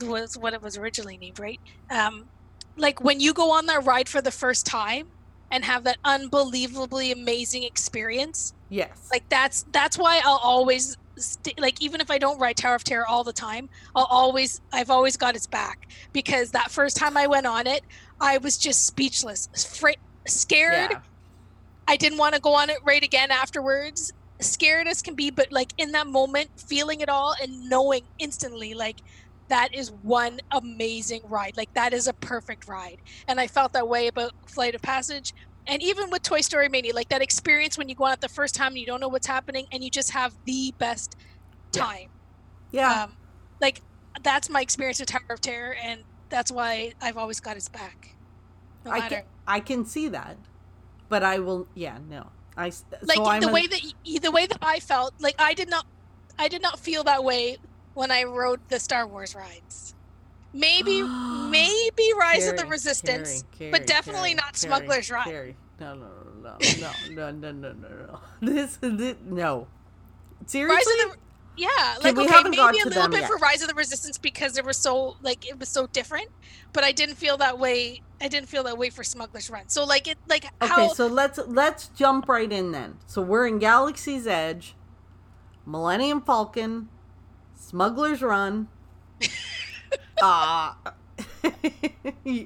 [0.02, 1.60] was what it was originally named, right?
[1.90, 2.28] Um,
[2.76, 5.08] like when you go on that ride for the first time
[5.52, 9.10] and have that unbelievably amazing experience Yes.
[9.12, 12.84] like that's that's why i'll always st- like even if i don't ride tower of
[12.84, 17.18] terror all the time i'll always i've always got its back because that first time
[17.18, 17.84] i went on it
[18.20, 19.94] i was just speechless fra-
[20.28, 21.00] scared yeah.
[21.88, 25.52] i didn't want to go on it right again afterwards scared as can be but
[25.52, 28.98] like in that moment feeling it all and knowing instantly like
[29.50, 31.58] that is one amazing ride.
[31.58, 33.00] Like that is a perfect ride.
[33.28, 35.34] And I felt that way about Flight of Passage.
[35.68, 38.56] And even with Toy Story Mania, like that experience when you go out the first
[38.56, 41.16] time and you don't know what's happening and you just have the best
[41.72, 42.10] time.
[42.72, 43.04] Yeah.
[43.04, 43.14] Um,
[43.62, 43.82] like
[44.24, 48.16] that's my experience with Tower of Terror, and that's why I've always got his back.
[48.86, 49.16] No I matter.
[49.16, 50.38] can I can see that,
[51.10, 51.68] but I will.
[51.76, 52.28] Yeah, no.
[52.58, 52.72] I
[53.04, 53.82] like so I'm the a- way that
[54.22, 55.86] the way that I felt, like I did not,
[56.38, 57.58] I did not feel that way
[57.94, 59.96] when I rode the Star Wars rides.
[60.54, 65.08] Maybe, maybe Rise of the Resistance, Carrie, but definitely Carrie, not Carrie, Smuggler's.
[65.08, 65.56] Carrie.
[65.80, 66.08] No, no,
[66.42, 68.20] no, no, no, no, no, no, no.
[68.42, 69.24] This is it.
[69.26, 69.68] No.
[70.46, 70.94] Seriously?
[70.98, 71.16] The
[71.60, 73.30] yeah, like okay, maybe a little bit yet.
[73.30, 76.30] for Rise of the Resistance because they were so like it was so different,
[76.72, 78.02] but I didn't feel that way.
[78.22, 79.68] I didn't feel that way for Smuggler's Run.
[79.68, 82.98] So like it, like Okay, so let's let's jump right in then.
[83.08, 84.74] So we're in Galaxy's Edge,
[85.66, 86.88] Millennium Falcon,
[87.56, 88.70] Smuggler's Run.
[90.22, 90.78] Ah.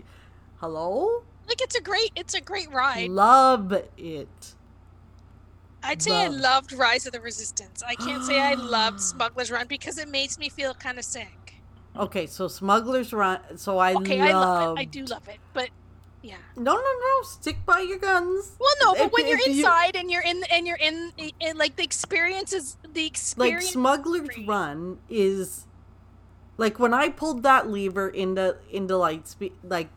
[0.59, 1.23] Hello?
[1.45, 3.09] like it's a great, it's a great ride.
[3.09, 4.53] Love it.
[5.83, 7.83] I'd say I loved Rise of the Resistance.
[7.85, 11.55] I can't say I loved Smuggler's Run because it makes me feel kind of sick.
[11.97, 13.39] Okay, so Smuggler's Run.
[13.57, 14.29] So I Okay, love.
[14.29, 14.81] I love it.
[14.81, 15.69] I do love it, but
[16.21, 16.37] yeah.
[16.55, 17.23] No, no, no.
[17.23, 18.53] Stick by your guns.
[18.57, 21.57] Well, no, but If- when you're you- inside and you're in and you're in, in
[21.57, 23.65] like the experience is the experience.
[23.65, 23.73] like.
[23.73, 24.29] Smuggler's.
[24.47, 25.65] Run is
[26.57, 29.89] like when I pulled that lever into into Lightspeed, like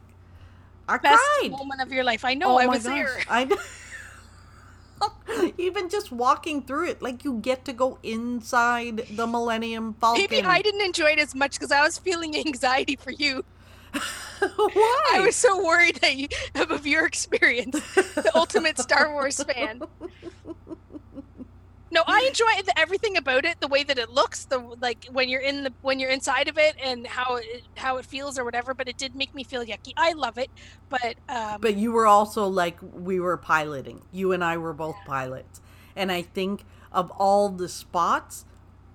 [0.89, 1.51] I best cried.
[1.51, 2.25] moment of your life.
[2.25, 2.55] I know.
[2.55, 3.19] Oh I my was there.
[3.29, 3.59] I kn-
[5.59, 10.27] even just walking through it, like you get to go inside the Millennium Falcon.
[10.31, 13.45] Maybe I didn't enjoy it as much because I was feeling anxiety for you.
[14.39, 15.05] Why?
[15.15, 19.83] I was so worried that you, of your experience, the ultimate Star Wars fan.
[21.97, 23.59] No, I enjoy the, everything about it.
[23.61, 26.59] The way that it looks, the like when you're in the when you're inside of
[26.59, 28.75] it, and how it how it feels or whatever.
[28.75, 29.95] But it did make me feel yucky.
[29.97, 30.51] I love it,
[30.91, 34.03] but um, But you were also like we were piloting.
[34.13, 35.63] You and I were both pilots.
[35.97, 38.45] And I think of all the spots,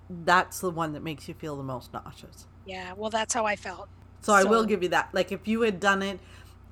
[0.08, 2.46] that's the one that makes you feel the most nauseous.
[2.64, 3.88] yeah, well, that's how I felt.
[4.20, 5.08] So, I will give you that.
[5.12, 6.20] Like if you had done it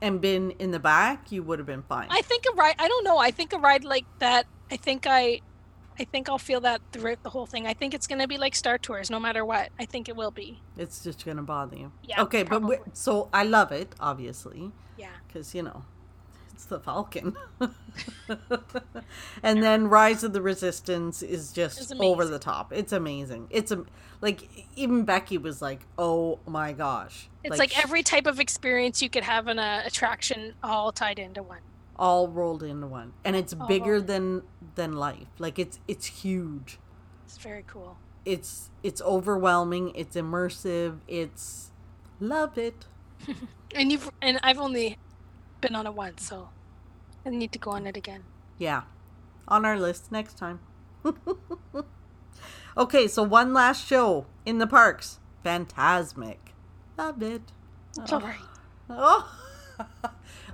[0.00, 2.06] and been in the back, you would have been fine.
[2.10, 2.76] I think a ride.
[2.78, 3.18] I don't know.
[3.18, 4.46] I think a ride like that.
[4.70, 5.40] I think I,
[6.00, 7.66] I think I'll feel that throughout the whole thing.
[7.66, 9.68] I think it's gonna be like Star Tours, no matter what.
[9.78, 10.60] I think it will be.
[10.78, 11.92] it's just going to bother you.
[12.02, 15.08] Yeah, Okay, but we so I love it, obviously, Yeah.
[15.26, 15.84] because, you know,
[16.54, 17.36] it's the Falcon.
[19.42, 22.72] and then Rise of the Resistance is just over the top.
[22.72, 23.48] It's amazing.
[23.50, 23.84] It's a,
[24.20, 27.28] like, even Becky was like, oh my gosh.
[27.44, 31.18] It's like, sh- every type of experience you could have in a attraction all tied
[31.18, 31.60] into one.
[31.96, 33.12] all rolled into one.
[33.24, 34.42] And it's All bigger than
[34.74, 35.28] than life.
[35.38, 36.78] Like it's it's huge.
[37.26, 37.96] It's very cool.
[38.24, 41.70] it's it's overwhelming it's immersive it's
[42.20, 42.86] love it
[43.74, 44.98] And you've and I've only
[45.60, 46.48] been on it once, so
[47.24, 48.24] I need to go on it again.
[48.58, 48.82] yeah
[49.48, 50.60] on our list next time
[52.76, 56.52] okay so one last show in the parks Fantasmic
[56.98, 57.52] love it
[58.12, 58.36] all right.
[58.90, 59.30] oh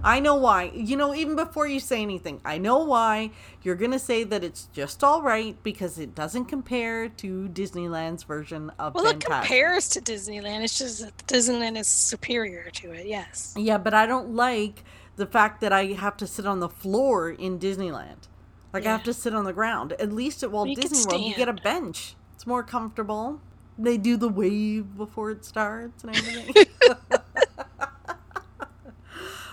[0.03, 3.31] i know why you know even before you say anything i know why
[3.63, 8.71] you're gonna say that it's just all right because it doesn't compare to disneyland's version
[8.79, 10.63] of Well, it compares to Disneyland.
[10.63, 13.07] It's just that Disneyland is superior to it.
[13.07, 13.55] Yes.
[13.57, 14.85] Yeah, but I don't like
[15.17, 18.29] the fact that I have to sit on the floor in Disneyland.
[18.73, 19.95] Like I have to sit on the ground.
[19.95, 22.15] At least at Walt You Disney World, you get a bench.
[22.35, 23.41] It's more comfortable.
[23.79, 26.67] They do the wave before it starts and everything.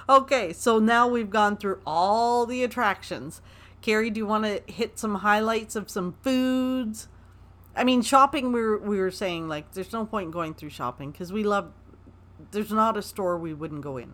[0.10, 3.42] okay, so now we've gone through all the attractions.
[3.82, 7.08] Carrie, do you want to hit some highlights of some foods?
[7.76, 8.52] I mean, shopping.
[8.52, 11.44] We were we were saying like, there's no point in going through shopping because we
[11.44, 11.72] love.
[12.52, 14.14] There's not a store we wouldn't go in.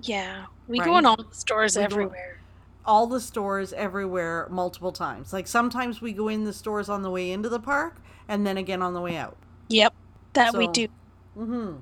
[0.00, 0.46] Yeah.
[0.66, 0.86] We Right.
[0.86, 2.40] go in all the stores We everywhere.
[2.84, 5.32] all the stores everywhere multiple times.
[5.32, 8.56] Like sometimes we go in the stores on the way into the park and then
[8.56, 9.36] again on the way out.
[9.68, 9.94] Yep.
[10.32, 10.88] That we do.
[11.38, 11.76] Mm-hmm.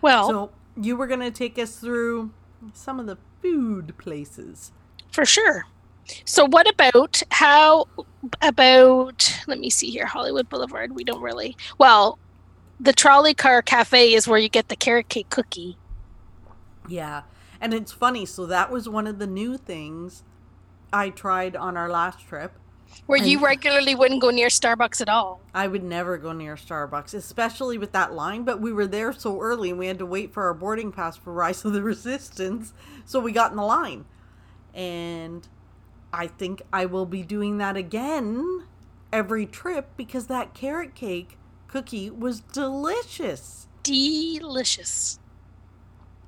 [0.00, 2.30] Well, So you were going to take us through
[2.72, 4.72] some of the food places.
[5.10, 5.66] For sure.
[6.24, 7.86] So what about how
[8.40, 12.18] about let me see here Hollywood Boulevard we don't really well
[12.82, 15.76] the trolley car cafe is where you get the carrot cake cookie.
[16.88, 17.22] Yeah.
[17.60, 18.26] And it's funny.
[18.26, 20.24] So that was one of the new things
[20.92, 22.58] I tried on our last trip.
[23.06, 25.40] Where you regularly wouldn't go near Starbucks at all.
[25.54, 29.40] I would never go near Starbucks, especially with that line, but we were there so
[29.40, 32.72] early and we had to wait for our boarding pass for Rise of the Resistance.
[33.04, 34.04] So we got in the line.
[34.74, 35.46] And
[36.12, 38.64] I think I will be doing that again
[39.12, 43.66] every trip because that carrot cake cookie was delicious.
[43.82, 45.18] delicious.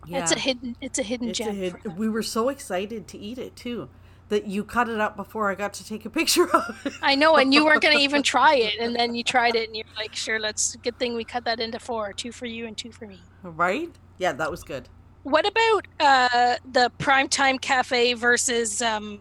[0.06, 0.22] Yeah.
[0.22, 0.76] It's a hidden.
[0.82, 1.54] It's a hidden It's a gem.
[1.56, 3.88] hid- we were so excited to eat it too
[4.30, 6.94] that you cut it up before I got to take a picture of it.
[7.02, 9.76] I know, and you weren't gonna even try it, and then you tried it, and
[9.76, 12.76] you're like, "Sure, let's." Good thing we cut that into four, two for you and
[12.76, 13.20] two for me.
[13.42, 13.90] right?
[14.18, 14.88] Yeah, that was good.
[15.24, 19.20] What about uh, the primetime cafe versus um,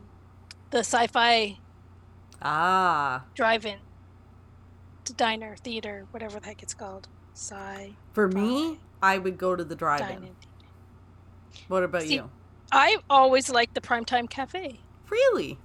[0.71, 1.57] the sci-fi
[2.41, 3.77] Ah, drive-in,
[5.05, 9.63] the diner, theater, whatever the heck it's called, sci for me, I would go to
[9.63, 10.07] the drive-in.
[10.07, 10.35] dine-in.
[11.69, 12.29] What about See- you?
[12.71, 14.79] I always like the primetime cafe.
[15.09, 15.57] Really?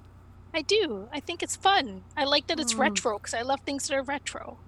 [0.55, 1.09] I do.
[1.13, 2.03] I think it's fun.
[2.17, 2.79] I like that it's Mm.
[2.81, 4.59] retro because I love things that are retro.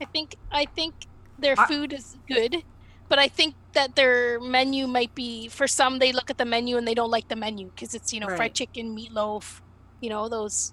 [0.00, 1.06] I think I think
[1.38, 2.62] their I- food is good,
[3.08, 5.98] but I think that their menu might be for some.
[5.98, 8.28] They look at the menu and they don't like the menu because it's you know
[8.28, 8.36] Right.
[8.36, 9.60] fried chicken, meatloaf,
[10.00, 10.72] you know those.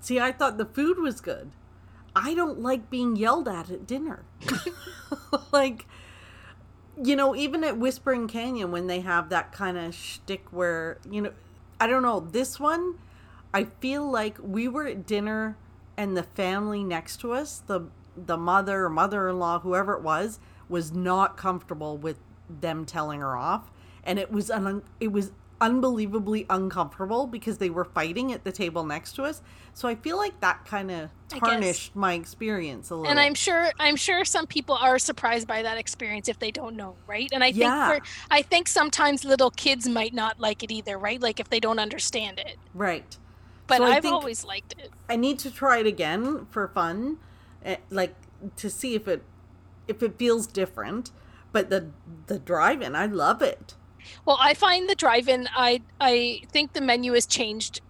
[0.00, 1.50] See, I thought the food was good.
[2.16, 4.24] I don't like being yelled at at dinner.
[5.52, 5.86] like,
[7.02, 11.20] you know, even at Whispering Canyon, when they have that kind of shtick where, you
[11.22, 11.32] know,
[11.80, 12.96] I don't know, this one,
[13.54, 15.56] I feel like we were at dinner
[15.96, 20.92] and the family next to us, the the mother or mother-in-law, whoever it was, was
[20.92, 23.70] not comfortable with them telling her off,
[24.04, 28.84] and it was un- it was unbelievably uncomfortable because they were fighting at the table
[28.84, 29.42] next to us.
[29.74, 33.10] So I feel like that kind of tarnished my experience a little.
[33.10, 36.76] And I'm sure I'm sure some people are surprised by that experience if they don't
[36.76, 37.28] know, right?
[37.32, 41.20] And I think for I think sometimes little kids might not like it either, right?
[41.20, 42.56] Like if they don't understand it.
[42.74, 43.16] right.
[43.66, 44.90] But So I've always liked it.
[45.08, 47.18] I need to try it again for fun,
[47.64, 48.16] eh, like
[48.56, 49.22] to see if it
[49.86, 51.12] if it feels different.
[51.52, 51.90] But the
[52.26, 53.74] the drive-in, I love it.
[54.24, 55.48] Well, I find the drive-in.
[55.54, 57.80] I I think the menu has changed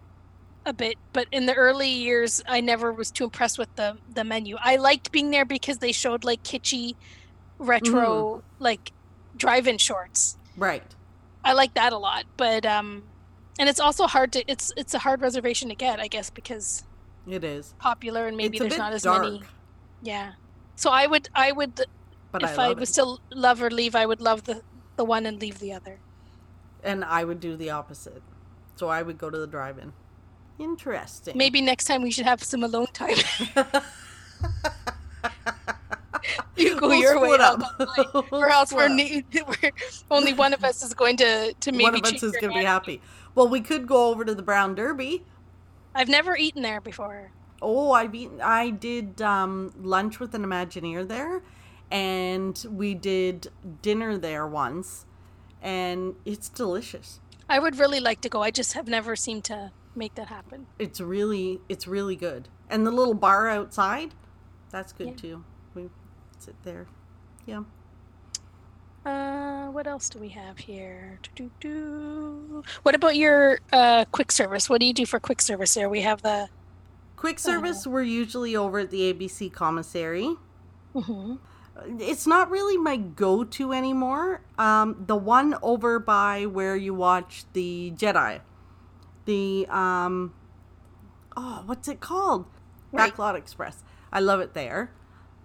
[0.66, 4.24] a bit, but in the early years, I never was too impressed with the the
[4.24, 4.56] menu.
[4.60, 6.96] I liked being there because they showed like kitschy,
[7.58, 8.92] retro, like
[9.36, 10.36] drive-in shorts.
[10.56, 10.82] Right.
[11.44, 13.04] I like that a lot, but um,
[13.58, 16.84] and it's also hard to it's it's a hard reservation to get, I guess, because
[17.26, 17.74] It is.
[17.78, 19.42] popular and maybe it's there's not as dark, many.
[20.02, 20.32] Yeah.
[20.76, 21.80] So I would I would
[22.32, 22.94] but if I I, was it.
[23.02, 24.62] to love or leave, I would love the
[25.00, 25.98] the one and leave the other.
[26.82, 28.22] and I would do the opposite.
[28.76, 29.92] So I would go to the drive-in.
[30.58, 31.36] Interesting.
[31.36, 33.16] Maybe next time we should have some alone time.
[36.56, 37.60] you go We'll your way, I'll up.
[37.78, 38.24] go mine.
[38.30, 39.70] We'll or else we're, ne- we're
[40.10, 42.58] only one of us is going to to maybe one of us is going to
[42.58, 43.00] be happy.
[43.34, 45.24] Well, we could go over to the Brown Derby.
[45.94, 47.32] I've never eaten there before.
[47.62, 48.40] Oh, I've eaten.
[48.40, 51.42] I did um, lunch with an Imagineer there,
[51.90, 53.48] and we did
[53.82, 55.06] dinner there once,
[55.62, 57.20] and it's delicious.
[57.48, 58.42] I would really like to go.
[58.42, 60.66] I just have never seemed to make that happen.
[60.78, 62.48] It's really, it's really good.
[62.68, 64.14] And the little bar outside,
[64.70, 65.14] that's good Yeah.
[65.16, 65.44] too.
[65.74, 65.90] We
[66.38, 66.86] sit there.
[67.46, 67.64] Yeah.
[69.04, 71.18] Uh, what else do we have here?
[71.34, 72.62] Do-do-do.
[72.82, 74.68] What about your uh, quick service?
[74.68, 75.88] What do you do for quick service there?
[75.88, 76.48] We have the.
[77.16, 80.36] Quick service, we're usually over at the ABC commissary.
[80.94, 81.38] Mhm.
[81.86, 84.42] It's not really my go-to anymore.
[84.58, 88.40] Um, the one over by where you watch the Jedi,
[89.24, 90.34] the um,
[91.36, 92.46] oh, what's it called?
[92.92, 93.14] Right.
[93.14, 93.82] Backlot Express.
[94.12, 94.92] I love it there.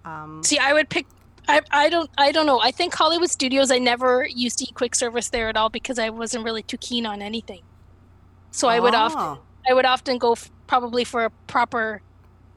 [0.03, 1.05] Um, See, I would pick.
[1.47, 2.59] I, I don't I don't know.
[2.59, 3.71] I think Hollywood Studios.
[3.71, 6.77] I never used to eat quick service there at all because I wasn't really too
[6.77, 7.61] keen on anything.
[8.51, 12.01] So I would often oh, I would often go f- probably for a proper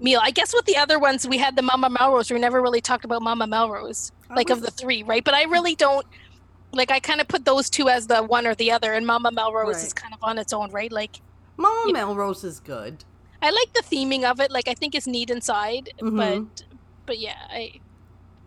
[0.01, 0.21] meal.
[0.23, 2.31] I guess with the other ones we had the Mama Melrose.
[2.31, 5.25] We never really talked about Mama Melrose, like of the three, right?
[5.25, 6.07] But I really don't.
[6.73, 9.31] Like I kind of put those two as the one or the other, and Mama
[9.33, 10.93] Melrose is kind of on its own, right?
[10.93, 11.21] Like
[11.57, 13.05] Mama Melrose is good.
[13.41, 14.51] I like the theming of it.
[14.51, 16.17] Like I think it's neat inside, Mhm.
[16.55, 16.65] but
[17.07, 17.81] but yeah, I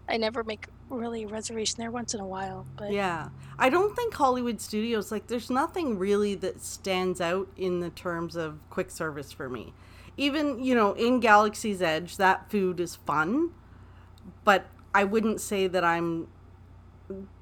[0.08, 2.66] I never make really a reservation there once in a while.
[2.76, 3.30] But Yeah.
[3.58, 8.36] I don't think Hollywood Studios, like, there's nothing really that stands out in the terms
[8.36, 9.74] of quick service for me.
[10.17, 13.52] Even, you know, in Galaxy's Edge, that food is fun,
[14.43, 16.28] but I wouldn't say that I'm.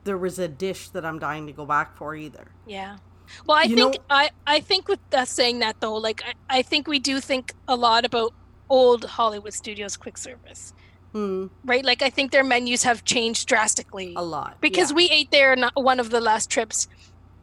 [0.03, 2.47] There was a dish that I'm dying to go back for either.
[2.67, 2.97] yeah.
[3.45, 6.57] Well, I You think know- I I think with us saying that though, like I,
[6.57, 8.33] I think we do think a lot about
[8.71, 10.73] old Hollywood studios quick service,
[11.11, 11.85] Hmm, right?
[11.85, 14.59] Like I think their menus have changed drastically a lot.
[14.61, 14.95] because yeah.
[14.95, 16.87] we ate there on one of the last trips,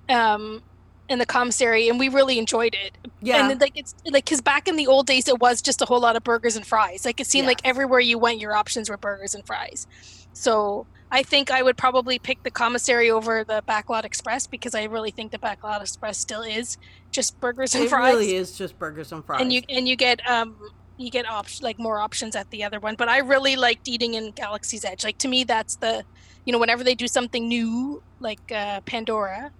[0.08, 0.62] um,
[1.08, 2.96] in the commissary, and we really enjoyed it.
[3.20, 3.48] Yeah.
[3.48, 6.00] And like it's like because back in the old days, it was just a whole
[6.00, 7.04] lot of burgers and fries.
[7.04, 9.86] Like it seemed like everywhere you went, your options were burgers and fries.
[10.32, 14.84] So I think I would probably pick the commissary over the Backlot Express because I
[14.84, 16.76] really think the Backlot Express still is
[17.10, 18.12] just burgers and it fries.
[18.12, 19.40] really is just burgers and fries.
[19.40, 20.56] And you and you get um
[20.98, 22.96] you get option like more options at the other one.
[22.96, 25.04] But I really liked eating in Galaxy's Edge.
[25.04, 26.04] Like to me, that's the
[26.44, 29.52] you know whenever they do something new like uh, Pandora,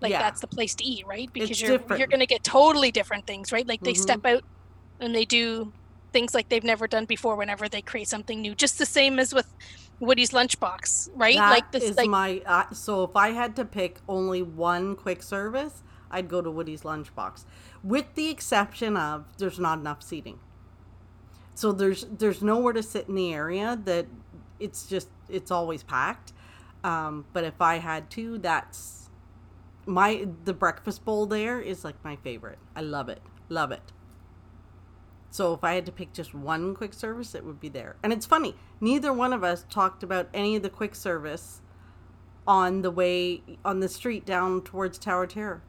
[0.00, 0.18] like Yeah.
[0.20, 1.30] that's the place to eat, right?
[1.32, 1.98] Because It's you're different.
[1.98, 3.66] you're gonna get totally different things, right?
[3.66, 4.02] Like they Mhm.
[4.02, 4.42] step out
[4.98, 5.72] and they do
[6.12, 8.54] things like they've never done before whenever they create something new.
[8.54, 9.52] Just the same as with
[10.00, 11.36] Woody's lunchbox, right?
[11.36, 12.42] That like this, is like my.
[12.46, 16.82] Uh, so if I had to pick only one quick service, I'd go to Woody's
[16.82, 17.44] Lunchbox,
[17.84, 20.40] with the exception of there's not enough seating.
[21.54, 24.06] So there's there's nowhere to sit in the area that
[24.58, 26.32] it's just it's always packed.
[26.82, 28.99] Um, but if I had to, that's
[29.90, 32.58] my the breakfast bowl there is like my favorite.
[32.76, 33.92] I love it, love it.
[35.30, 37.96] So if I had to pick just one quick service, it would be there.
[38.02, 41.60] And it's funny, neither one of us talked about any of the quick service
[42.46, 45.62] on the way on the street down towards Tower Terror.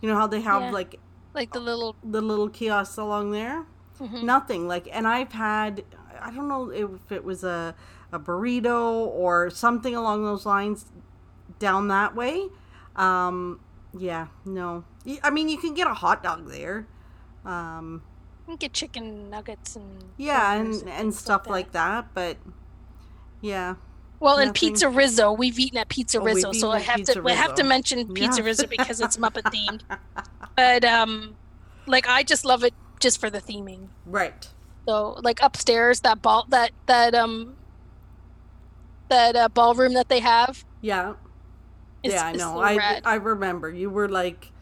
[0.00, 0.70] You know how they have Yeah.
[0.70, 0.98] like
[1.34, 3.66] like the little the little kiosks along there?
[4.00, 4.22] Mhm.
[4.24, 4.68] Nothing.
[4.68, 5.84] Like and I've had
[6.20, 7.74] I don't know if it was a
[8.12, 10.86] a burrito or something along those lines
[11.58, 12.48] down that way.
[12.96, 13.60] Um
[13.98, 14.84] yeah, no.
[15.22, 16.86] I mean, you can get a hot dog there.
[17.44, 18.02] Um
[18.40, 22.36] you can get chicken nuggets and yeah, burgers and and stuff like that, but
[23.40, 23.74] yeah.
[24.18, 24.70] Well, and Nothing.
[24.70, 27.54] Pizza Rizzo, we've eaten at Pizza Oh, Rizzo, so I have Pizza to we have
[27.56, 28.46] to mention Pizza Yeah.
[28.46, 29.82] Rizzo because it's Muppet themed.
[30.56, 31.36] But um,
[31.86, 33.88] like I just love it just for the theming.
[34.06, 34.48] Right.
[34.88, 37.56] So like upstairs, that ball, that that um,
[39.08, 40.64] that uh, ballroom that they have.
[40.80, 41.14] Yeah.
[42.06, 42.58] Is, yeah, I know.
[42.60, 43.00] I.
[43.04, 44.52] I remember you were like,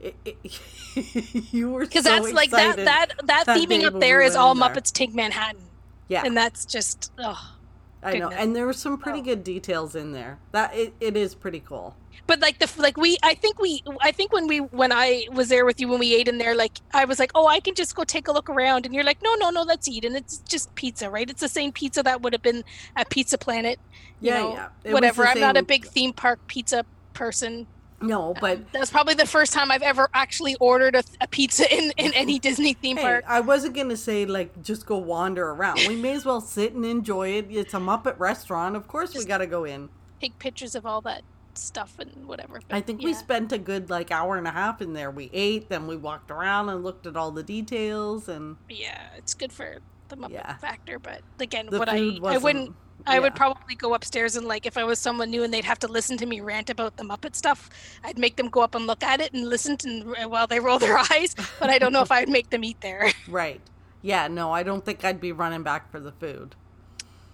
[0.00, 0.60] it, it-
[1.52, 4.54] you were because so that's like that that that, that theming up there is all
[4.54, 4.68] there.
[4.68, 5.62] Muppets Take Manhattan,
[6.08, 7.54] Yeah, and that's just oh.
[8.02, 8.28] I know.
[8.30, 9.22] And there were some pretty Oh.
[9.22, 10.38] good details in there.
[10.52, 11.94] That it, it is pretty cool.
[12.26, 15.48] but like the like we i think we i think when we when i was
[15.48, 17.74] there with you when we ate in there like i was like oh i can
[17.74, 20.16] just go take a look around and you're like no no no let's eat and
[20.16, 22.62] it's just pizza right it's the same pizza that would have been
[22.96, 23.78] at pizza planet
[24.20, 24.68] you Yeah, know, yeah.
[24.84, 26.84] It whatever i'm not a big theme park pizza
[27.14, 27.66] person
[28.00, 31.64] No, um, but that's probably the first time i've ever actually ordered a, a pizza
[31.74, 35.50] in in any disney theme hey, park I wasn't gonna say like just go wander
[35.50, 35.80] around.
[35.88, 37.46] We may as well sit and enjoy it.
[37.50, 38.76] It's a Muppet restaurant.
[38.76, 39.88] Of course, we got to go in.
[40.20, 41.22] take pictures of all that
[41.54, 44.80] stuff and whatever but I think we spent a good like hour and a half
[44.80, 45.10] in there.
[45.10, 49.34] We ate, then we walked around and looked at all the details and yeah it's
[49.34, 50.56] good for the muppet Yeah.
[50.58, 52.74] factor but again the what i i wouldn't
[53.06, 55.78] I would probably go upstairs and like if I was someone new and they'd have
[55.80, 57.70] to listen to me rant about the Muppet stuff,
[58.04, 60.78] I'd make them go up and look at it and listen to while they roll
[60.78, 61.34] their eyes.
[61.58, 63.10] But I don't know if I'd make them eat there.
[63.28, 63.60] Right.
[64.02, 66.54] Yeah, no, I don't think I'd be running back for the food.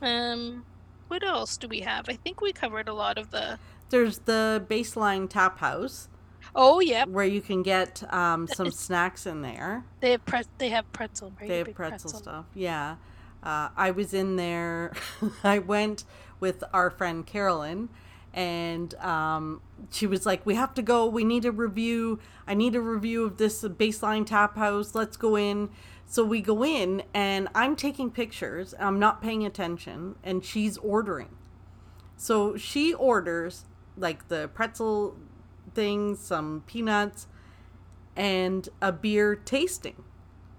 [0.00, 0.64] Um,
[1.08, 2.08] what else do we have?
[2.08, 3.58] I think we covered a lot of the.
[3.90, 6.08] There's the baseline tap house
[6.54, 7.04] Oh yeah.
[7.04, 9.84] where you can get um, some snacks in there.
[10.00, 11.48] they have pre- they have pretzel, right?
[11.48, 12.44] They have big pretzel, stuff.
[12.54, 12.96] Yeah.
[13.44, 14.94] Uh, I was in there.
[15.44, 16.04] I went
[16.40, 17.90] with our friend Carolyn,
[18.32, 21.06] and um, she was like, "We have to go.
[21.06, 22.18] We need a review.
[22.46, 24.94] I need a review of this baseline tap house.
[24.94, 25.68] Let's go in."
[26.06, 28.74] So we go in, and I'm taking pictures.
[28.78, 31.36] I'm not paying attention, and she's ordering.
[32.16, 33.64] So she orders
[33.96, 35.16] like the pretzel
[35.74, 37.26] things, some peanuts,
[38.16, 40.04] and a beer tasting.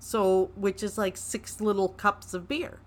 [0.06, 2.78] So, which is like six little cups of beer.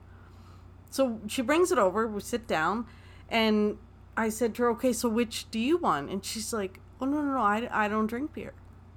[0.88, 2.86] So she brings it over, we sit down,
[3.28, 3.76] and
[4.16, 6.10] I said to her, okay, so which do you want?
[6.10, 8.54] And she's like, oh, no, no, no, I, I don't drink beer.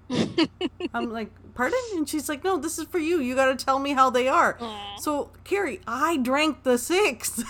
[0.93, 1.79] I'm like, pardon?
[1.95, 3.19] And she's like, no, this is for you.
[3.19, 4.55] You got to tell me how they are.
[4.61, 4.97] Aw.
[4.97, 7.43] So, Carrie, I drank the six.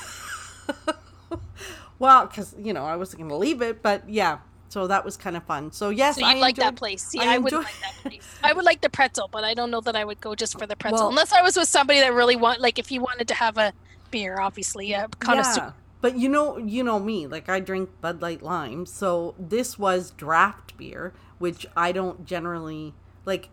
[1.99, 4.37] well, because, you know, I wasn't going to leave it, but yeah.
[4.71, 5.73] So that was kind of fun.
[5.73, 7.03] So, yes, So I like that place?
[7.03, 8.35] See, I I, wouldn't like that place.
[8.41, 10.65] I would like the pretzel, but I don't know that I would go just for
[10.65, 13.27] the pretzel Well- unless I was with somebody that really want, like, if you wanted
[13.27, 13.73] to have a
[14.11, 15.61] beer, obviously, a connoisseur.
[15.61, 15.71] Yeah.
[15.99, 20.11] But you know, you know me, like I drink Bud Light Lime, so this was
[20.11, 22.93] draft beer, which I don't generally
[23.25, 23.49] like.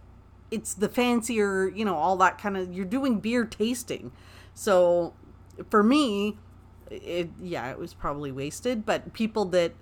[0.50, 2.72] It's the fancier, you know, all that kind of.
[2.72, 4.12] You're doing beer tasting,
[4.54, 5.12] so
[5.68, 6.38] for me,
[6.90, 8.86] it yeah, it was probably wasted.
[8.86, 9.72] But people that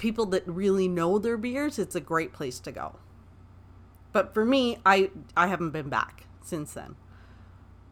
[0.00, 2.96] people that really know their beers, it's a great place to go.
[4.12, 6.96] But for me, I I haven't been back since then.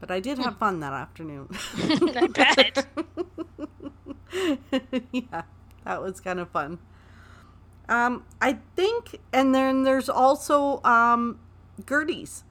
[0.01, 1.49] But I did have fun that afternoon.
[1.77, 2.87] I bet.
[5.13, 5.43] yeah,
[5.85, 6.79] that was kind of fun.
[7.89, 11.39] Um, I think, and then there's also um,
[11.85, 12.45] Gertie's.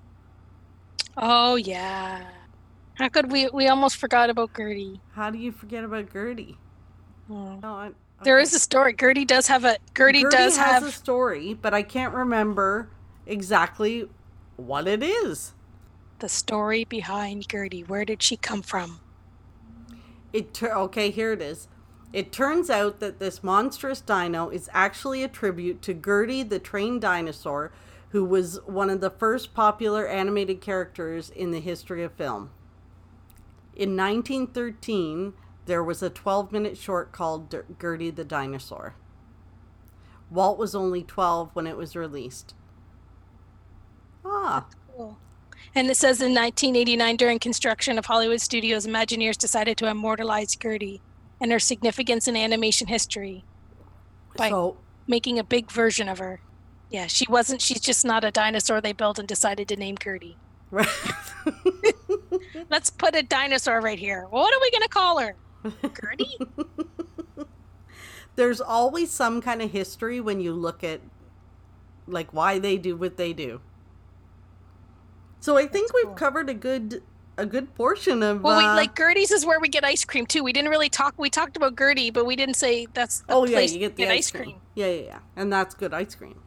[1.17, 2.25] Oh yeah.
[2.95, 3.49] How could we?
[3.49, 5.01] We almost forgot about Gertie.
[5.13, 6.57] How do you forget about Gertie?
[7.29, 7.59] Oh.
[7.61, 7.91] No, I,
[8.23, 8.93] There is a story.
[8.99, 9.77] Gertie does have a.
[9.95, 10.83] Gertie, Gertie does has have.
[10.83, 12.89] a story, but I can't remember
[13.25, 14.09] exactly
[14.57, 15.53] what it is.
[16.19, 17.83] the story behind Gertie.
[17.83, 18.99] Where did she come from?
[20.33, 21.67] It okay, here it is.
[22.13, 27.01] It turns out that this monstrous dino is actually a tribute to Gertie the trained
[27.01, 27.71] dinosaur,
[28.09, 32.49] who was one of the first popular animated characters in the history of film.
[33.75, 35.33] In 1913,
[35.67, 38.95] there was a 12 minute short called D- Gertie the Dinosaur.
[40.31, 42.55] Walt was only 12 when it was released.
[44.25, 44.65] Ah,
[44.95, 45.17] Cool.
[45.75, 51.01] And it says in 1989, during construction of Hollywood studios, Imagineers decided to immortalize Gertie
[51.39, 53.43] and her significance in animation history
[54.35, 56.39] by so making a big version of her.
[56.89, 60.37] Yeah, she wasn't, she's just not a dinosaur they built and decided to name Gertie.
[60.71, 60.87] right.
[62.69, 64.25] Let's put a dinosaur right here.
[64.29, 65.35] What are we going to call her?
[65.81, 66.37] Gertie?
[68.35, 71.01] there's always some kind of history when you look at
[72.07, 73.61] like why they do what they do.
[75.39, 76.15] So I think That's we've cool.
[76.15, 77.03] covered a good
[77.37, 80.25] a good portion of Well, we uh, like Gertie's is where we get ice cream
[80.25, 80.43] too.
[80.43, 81.13] We didn't really talk.
[81.17, 84.07] We talked about Gertie, but we didn't say that's the Oh yeah, you get the
[84.07, 84.61] ice cream.
[84.75, 85.19] Yeah, yeah, yeah.
[85.35, 86.41] And that's good ice cream.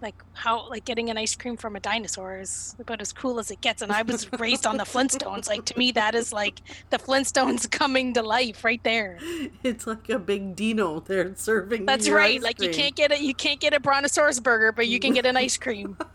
[0.00, 3.50] Like how, like getting an ice cream from a dinosaur is about as cool as
[3.50, 3.82] it gets.
[3.82, 5.48] And I was raised on the Flintstones.
[5.48, 9.18] Like to me, that is like the Flintstones coming to life right there.
[9.64, 11.84] It's like a big dino there serving.
[11.86, 12.36] That's right.
[12.36, 13.20] ice Like you can't get it.
[13.20, 15.96] You can't get a brontosaurus burger, but you can get an ice cream.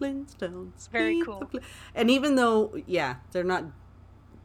[0.00, 0.88] Flintstones.
[0.90, 1.42] very cool.
[1.52, 1.62] Fli-
[1.94, 3.64] and even though, yeah, they're not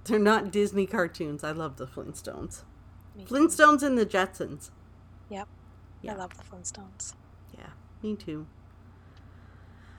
[0.06, 1.43] they're not Disney cartoons.
[1.43, 2.64] I love the Flintstones.
[3.24, 4.70] Flintstones and the Jetsons.
[5.30, 5.48] Yep.
[6.06, 6.14] Yeah.
[6.14, 7.14] I love the Flintstones.
[7.58, 7.68] Yeah,
[8.03, 8.45] me too.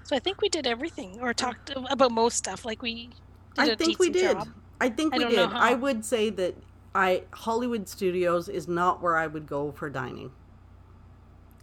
[0.04, 2.64] So I think we did everything, or talked about most stuff.
[2.64, 3.10] Like we
[3.56, 4.36] did I think we did.
[4.38, 4.48] job.
[4.80, 5.38] I think we don't did.
[5.52, 6.54] I would say that
[6.94, 10.30] I Hollywood Studios is not where I would go for dining.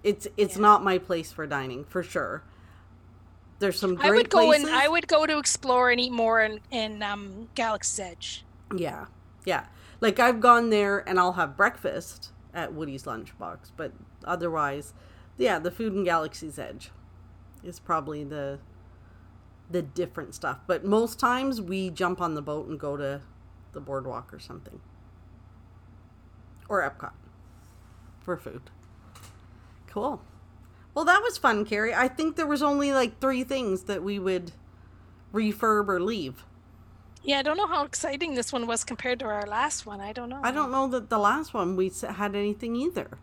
[0.03, 0.61] It's it's Yeah.
[0.61, 2.43] not my place for dining for sure.
[3.59, 4.67] There's some great I would go places.
[4.67, 8.45] and I would go to explore and eat more in in um, Galaxy's Edge.
[8.75, 9.05] Yeah,
[9.45, 9.67] yeah.
[10.01, 13.93] Like I've gone there and I'll have breakfast at Woody's Lunchbox, but
[14.23, 14.93] otherwise,
[15.37, 16.91] yeah, the food in Galaxy's Edge
[17.63, 18.59] is probably the
[19.69, 20.59] the different stuff.
[20.67, 23.21] But most times we jump on the boat and go to
[23.71, 24.81] the boardwalk or something,
[26.69, 27.13] or Epcot
[28.21, 28.69] for food.
[29.87, 30.21] Cool.
[30.93, 31.93] Well, that was fun, Carrie.
[31.93, 34.51] I think there was only like three things that we would
[35.33, 36.45] refurb or leave.
[37.23, 40.01] Yeah, I don't know how exciting this one was compared to our last one.
[40.01, 40.41] I don't know.
[40.43, 43.17] I don't know that the last one we had anything either.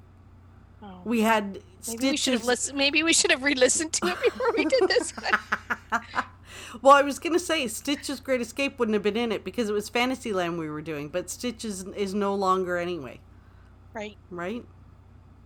[0.82, 1.02] Oh.
[1.04, 2.72] We had Maybe we should have stitches.
[2.72, 6.00] Maybe we should have re-listened to it before we did this one.
[6.82, 9.72] well, I was gonna say Stitch's Great Escape wouldn't have been in it because it
[9.72, 13.20] was Fantasyland we were doing, but Stitches is no longer anyway,
[13.92, 14.16] Right.
[14.30, 14.64] right?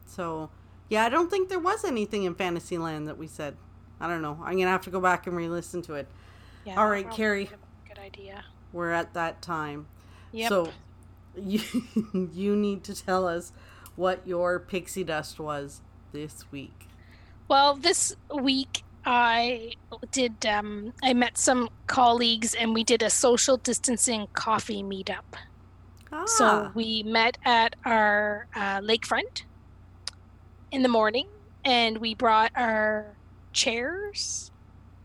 [0.07, 0.51] So,
[0.89, 3.57] yeah, I don't think there was anything in Fantasyland that we said.
[4.01, 4.39] I don't know.
[4.45, 6.07] I'm gonna have to go back and re-listen to it.
[6.65, 6.81] Yeah.
[6.81, 7.51] All right, Carrie.
[8.05, 8.45] Idea.
[8.73, 9.87] We're at that time.
[10.33, 10.49] Yep.
[10.49, 10.69] So,
[11.37, 11.61] you
[12.33, 13.53] you need to tell us
[13.97, 15.81] what your pixie dust was
[16.13, 16.87] this week.
[17.49, 19.73] Well, this week I
[20.11, 20.45] did.
[20.47, 25.25] Um, I met some colleagues and we did a social distancing coffee meetup.
[26.13, 29.43] Ah, So we met at our uh, lakefront
[30.71, 31.29] in the morning,
[31.65, 33.15] and we brought our
[33.53, 34.51] chairs,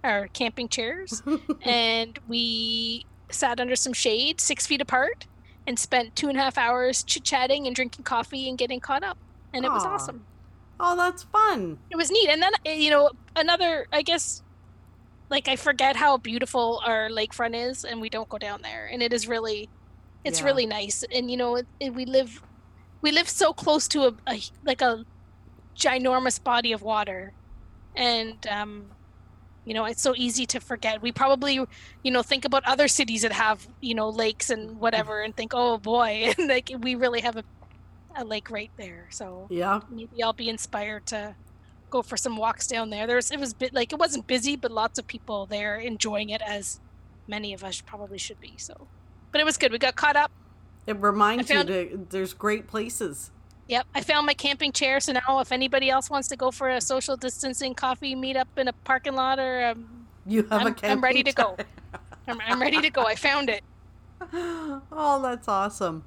[0.03, 1.21] our camping chairs,
[1.63, 5.27] and we sat under some shade, six feet apart,
[5.67, 9.03] and spent two and a half hours chit chatting and drinking coffee and getting caught
[9.03, 9.17] up.
[9.53, 10.25] And it was awesome.
[10.79, 11.79] oh, that's fun.
[11.91, 12.29] It was neat.
[12.29, 14.41] And then, uh, you know, another, I guess,
[15.29, 18.87] like I forget how beautiful our lakefront is, and we don't go down there.
[18.91, 19.69] And it is really,
[20.23, 20.45] it's Yeah.
[20.45, 21.03] really nice.
[21.13, 22.41] And you know, it, it, we live,
[23.01, 25.03] we live so close to a, a like a
[25.75, 27.33] ginormous body of water,
[27.95, 28.85] and um,
[29.65, 31.01] you know, it's so easy to forget.
[31.01, 31.53] We probably,
[32.03, 35.51] you know, think about other cities that have you know lakes and whatever, and think,
[35.55, 37.43] oh boy, and like we really have a,
[38.15, 39.07] a lake right there.
[39.09, 39.81] So Yeah.
[39.89, 41.35] maybe I'll be inspired to
[41.89, 43.07] go for some walks down there.
[43.07, 46.41] There's it was bit like it wasn't busy, but lots of people there enjoying it
[46.41, 46.79] as
[47.27, 48.53] many of us probably should be.
[48.57, 48.87] So,
[49.31, 49.71] but it was good.
[49.71, 50.31] We got caught up.
[50.87, 53.31] It reminds found- you to there's great places.
[53.69, 54.99] Yep, I found my camping chair.
[54.99, 58.67] So now, if anybody else wants to go for a social distancing coffee meetup in
[58.67, 61.55] a parking lot, or um, You have a I'm- camping I'm ready to go.
[62.27, 63.03] I'm, I'm ready to go.
[63.05, 63.63] I found it.
[64.33, 66.03] oh, that's awesome.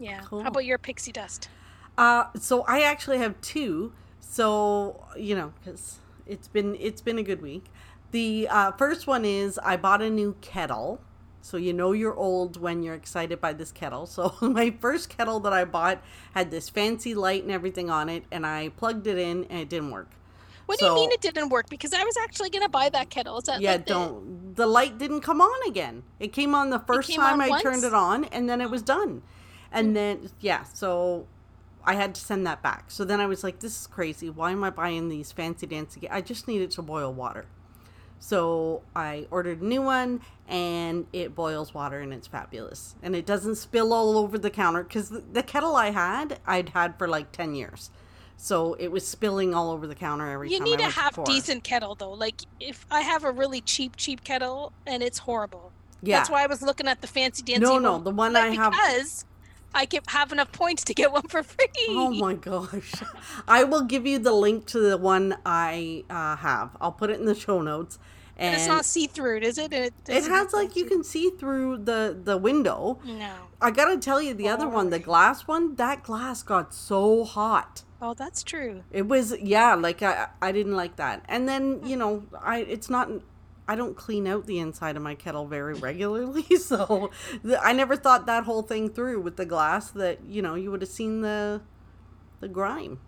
[0.00, 0.20] Yeah.
[0.24, 0.42] Cool.
[0.42, 1.48] How about your pixie dust?
[1.96, 3.92] Uh, so I actually have two.
[4.20, 7.66] So you know, because it's been it's been a good week.
[8.10, 11.00] The uh, first one is I bought a new kettle.
[11.42, 14.06] So you know you're old when you're excited by this kettle.
[14.06, 16.02] So my first kettle that I bought
[16.34, 19.68] had this fancy light and everything on it, and I plugged it in and it
[19.68, 20.10] didn't work.
[20.66, 21.68] What do you mean it didn't work?
[21.68, 23.38] Because I was actually gonna buy that kettle.
[23.38, 24.54] Is that Yeah, like the- don't.
[24.54, 26.04] The light didn't come on again.
[26.20, 29.22] It came on the first time I turned it on, and then it was done.
[29.72, 29.94] And hmm.
[29.94, 31.26] then yeah, so
[31.84, 32.90] I had to send that back.
[32.90, 34.30] So then I was like, "This is crazy.
[34.30, 36.08] Why am I buying these fancy dancy?
[36.08, 37.46] I just need it to boil water."
[38.20, 42.94] So I ordered a new one, and it boils water, and it's fabulous.
[43.02, 46.96] And it doesn't spill all over the counter because the, kettle I had, I'd had
[46.98, 47.90] for like ten years.
[48.36, 50.66] So it was spilling all over the counter every You time.
[50.66, 52.12] You need I to have decent kettle though.
[52.12, 55.72] Like if I have a really cheap, cheap kettle and it's horrible.
[56.02, 56.18] Yeah.
[56.18, 57.60] That's why I was looking at the fancy dancy.
[57.60, 59.26] No, no, one, the one I have- because
[59.74, 61.66] I can have enough points to get one for free.
[61.88, 62.92] Oh my gosh.
[63.46, 66.76] I will give you the link to the one I uh, have.
[66.80, 67.98] I'll put it in the show notes.
[68.36, 69.72] And, And it's not see through, is it?
[69.72, 72.98] It, it has like you can see through the the window.
[73.04, 73.34] No.
[73.60, 77.24] I got to tell you the other one, the glass one, that glass got so
[77.24, 77.82] hot.
[78.00, 78.82] Oh, that's true.
[78.90, 81.22] It was yeah, like I I didn't like that.
[81.28, 83.10] And then, you know, I it's not
[83.70, 87.10] I don't clean out the inside of my kettle very regularly, so
[87.44, 90.70] the, I never thought that whole thing through with the glass that, you know, you
[90.72, 91.60] would have seen the
[92.40, 92.98] the grime.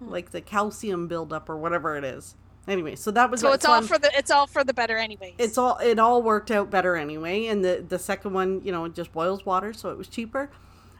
[0.00, 0.08] Hmm.
[0.10, 2.34] Like the calcium buildup or whatever it is.
[2.66, 4.96] Anyway, so that was So it's all fun- for the it's all for the better
[4.96, 5.34] anyway.
[5.38, 8.86] it's all it all worked out better anyway and the the second one you know
[8.86, 10.50] it just boils water so it was cheaper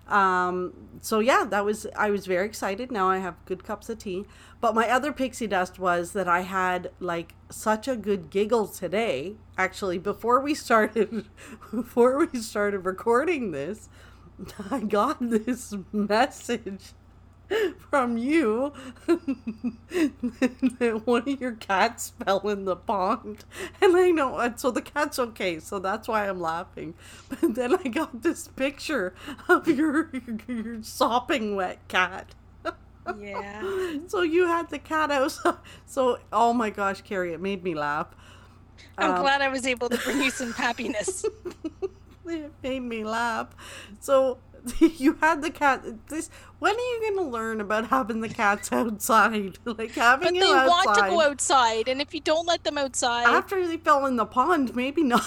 [0.07, 2.91] um so yeah that was i was very excited.
[2.93, 4.25] Now i have good cups of tea.
[4.61, 9.37] But my other pixie dust was that i had like such a good giggle today
[9.57, 11.27] actually before we started
[11.71, 13.89] before we started recording this
[14.71, 16.93] i got this message
[17.91, 18.73] from you
[19.07, 23.45] that one of your cats fell in the pond
[23.81, 26.95] and i know and so the cat's okay so that's why i'm laughing
[27.29, 29.15] but then i got this picture
[29.49, 30.11] of your
[30.49, 32.35] your sopping wet cat
[33.21, 33.63] yeah.
[34.07, 38.09] so you had the cat outside so oh my gosh carrie it made me laugh
[38.99, 41.25] I'm Um, glad I was able to bring you some happiness.
[42.27, 43.49] it made me laugh.
[44.01, 44.39] So
[44.79, 45.85] you had the cat.
[46.09, 49.59] This when are you going to learn about having the cats outside?
[49.65, 53.27] like having But they want to go outside, and if you don't let them outside,
[53.27, 54.75] after they fell in the pond.
[54.75, 55.25] Maybe not.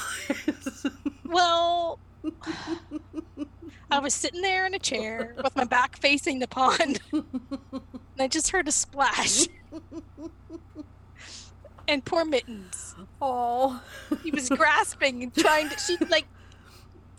[1.25, 1.99] well,
[3.91, 7.81] I was sitting there in a chair with my back facing the pond, and
[8.19, 9.47] I just heard a splash.
[11.89, 13.81] And poor Mittens, oh,
[14.23, 15.79] he was grasping and trying to.
[15.79, 16.25] She like,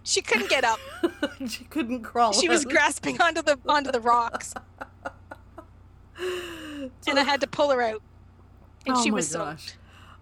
[0.09, 0.81] she couldn't get up.
[1.49, 2.33] she couldn't crawl.
[2.33, 4.55] She was grasping onto the onto the rocks,
[6.19, 8.03] and I had to pull her out.
[8.87, 9.55] And oh she my was so.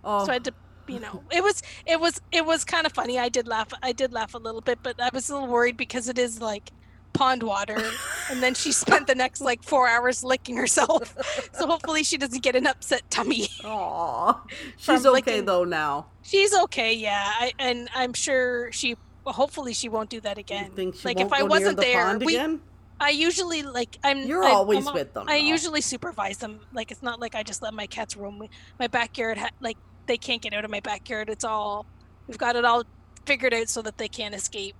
[0.02, 0.32] Oh, so I oh.
[0.32, 0.54] had to
[0.88, 3.90] you know it was it was it was kind of funny i did laugh i
[3.90, 6.70] did laugh a little bit but i was a little worried because it is like
[7.12, 7.76] pond water
[8.30, 11.16] and then she spent the next like four hours licking herself
[11.52, 14.32] so hopefully she doesn't get an upset tummy Aw.
[14.78, 16.06] From she's okay licking- though now.
[16.22, 20.70] she's okay yeah I, and i'm sure she well, hopefully she won't do that again
[21.04, 22.60] like if i wasn't the there we again?
[23.00, 25.26] i usually like i'm You're I, always I'm- with them.
[25.28, 25.44] I though.
[25.46, 26.60] usually supervise them.
[26.72, 28.42] Like it's not like I just let my cats roam.
[28.78, 31.28] My backyard, ha- like they can't get out of my backyard.
[31.28, 31.84] It's all
[32.26, 32.84] we've got it all
[33.26, 34.74] figured out so that they can't escape.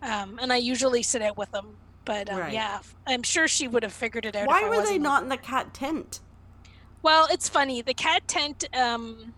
[0.00, 1.76] Um, and I usually sit out with them.
[2.06, 2.52] But um, Right.
[2.54, 4.42] yeah, I'm sure she would have figured it out.
[4.44, 6.20] if Why were they not in the cat tent?
[7.02, 7.82] well, it's funny.
[7.82, 9.34] The cat tent, um,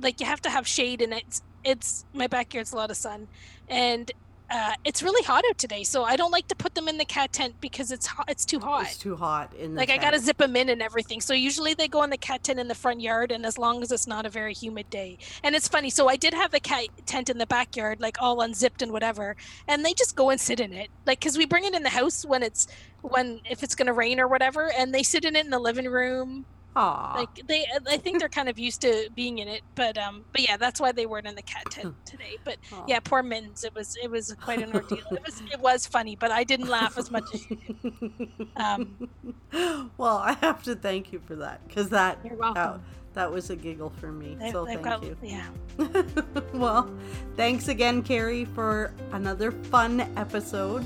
[0.00, 3.28] like you have to have shade, and it's it's my backyard's a lot of sun,
[3.68, 4.10] and
[4.52, 5.82] uh, it's really hot out today.
[5.82, 8.26] So I don't like to put them in the cat tent because it's hot.
[8.28, 8.84] It's too hot.
[8.84, 11.22] It's too hot in the like I gotta zip them in and everything.
[11.22, 13.82] So usually they go in the cat tent in the front yard, and as long
[13.82, 15.16] as it's not a very humid day.
[15.42, 15.88] And it's funny.
[15.88, 19.36] So I did have the cat tent in the backyard, like all unzipped and whatever,
[19.66, 21.88] and they just go and sit in it, like because we bring it in the
[21.88, 22.66] house when it's
[23.00, 25.86] when if it's gonna rain or whatever, and they sit in it in the living
[25.86, 26.44] room.
[26.74, 27.14] Aw.
[27.16, 30.40] Like they, I think they're kind of used to being in it, but um, but
[30.40, 32.38] yeah, that's why they weren't in the cat tent today.
[32.44, 32.84] But Aw.
[32.88, 33.64] yeah, poor mittens.
[33.64, 35.04] It was it was quite an ordeal.
[35.10, 38.48] It was it was funny, but I didn't laugh as much as you did.
[38.56, 39.08] Um,
[39.98, 42.82] well, I have to thank you for that because that You're that, welcome.
[43.12, 44.36] that was a giggle for me.
[44.40, 45.16] They've, so they've thank got you.
[45.22, 45.46] yeah.
[46.54, 46.90] well,
[47.36, 50.84] thanks again, Carrie, for another fun episode.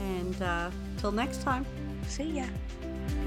[0.00, 1.64] And uh, till next time.
[2.06, 2.42] See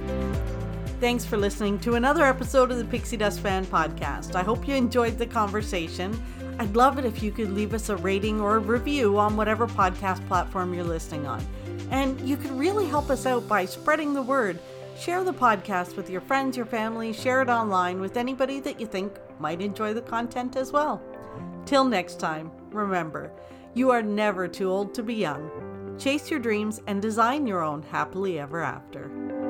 [0.08, 0.60] ya.
[1.04, 4.36] Thanks for listening to another episode of the Pixie Dust Fan Podcast.
[4.36, 6.18] I hope you enjoyed the conversation.
[6.60, 9.68] I'd love it if you could leave us a rating or a review on whatever
[9.68, 11.45] podcast platform you're listening on.
[11.91, 14.60] And you could really help us out by spreading the word.
[14.97, 18.88] Share the podcast with your friends, your family, share it online with anybody that you
[18.88, 21.01] think might enjoy the content as well.
[21.66, 23.30] Till next time, remember,
[23.74, 25.51] you are never too old to be young.
[25.99, 29.43] Chase your dreams and design your own happily ever after.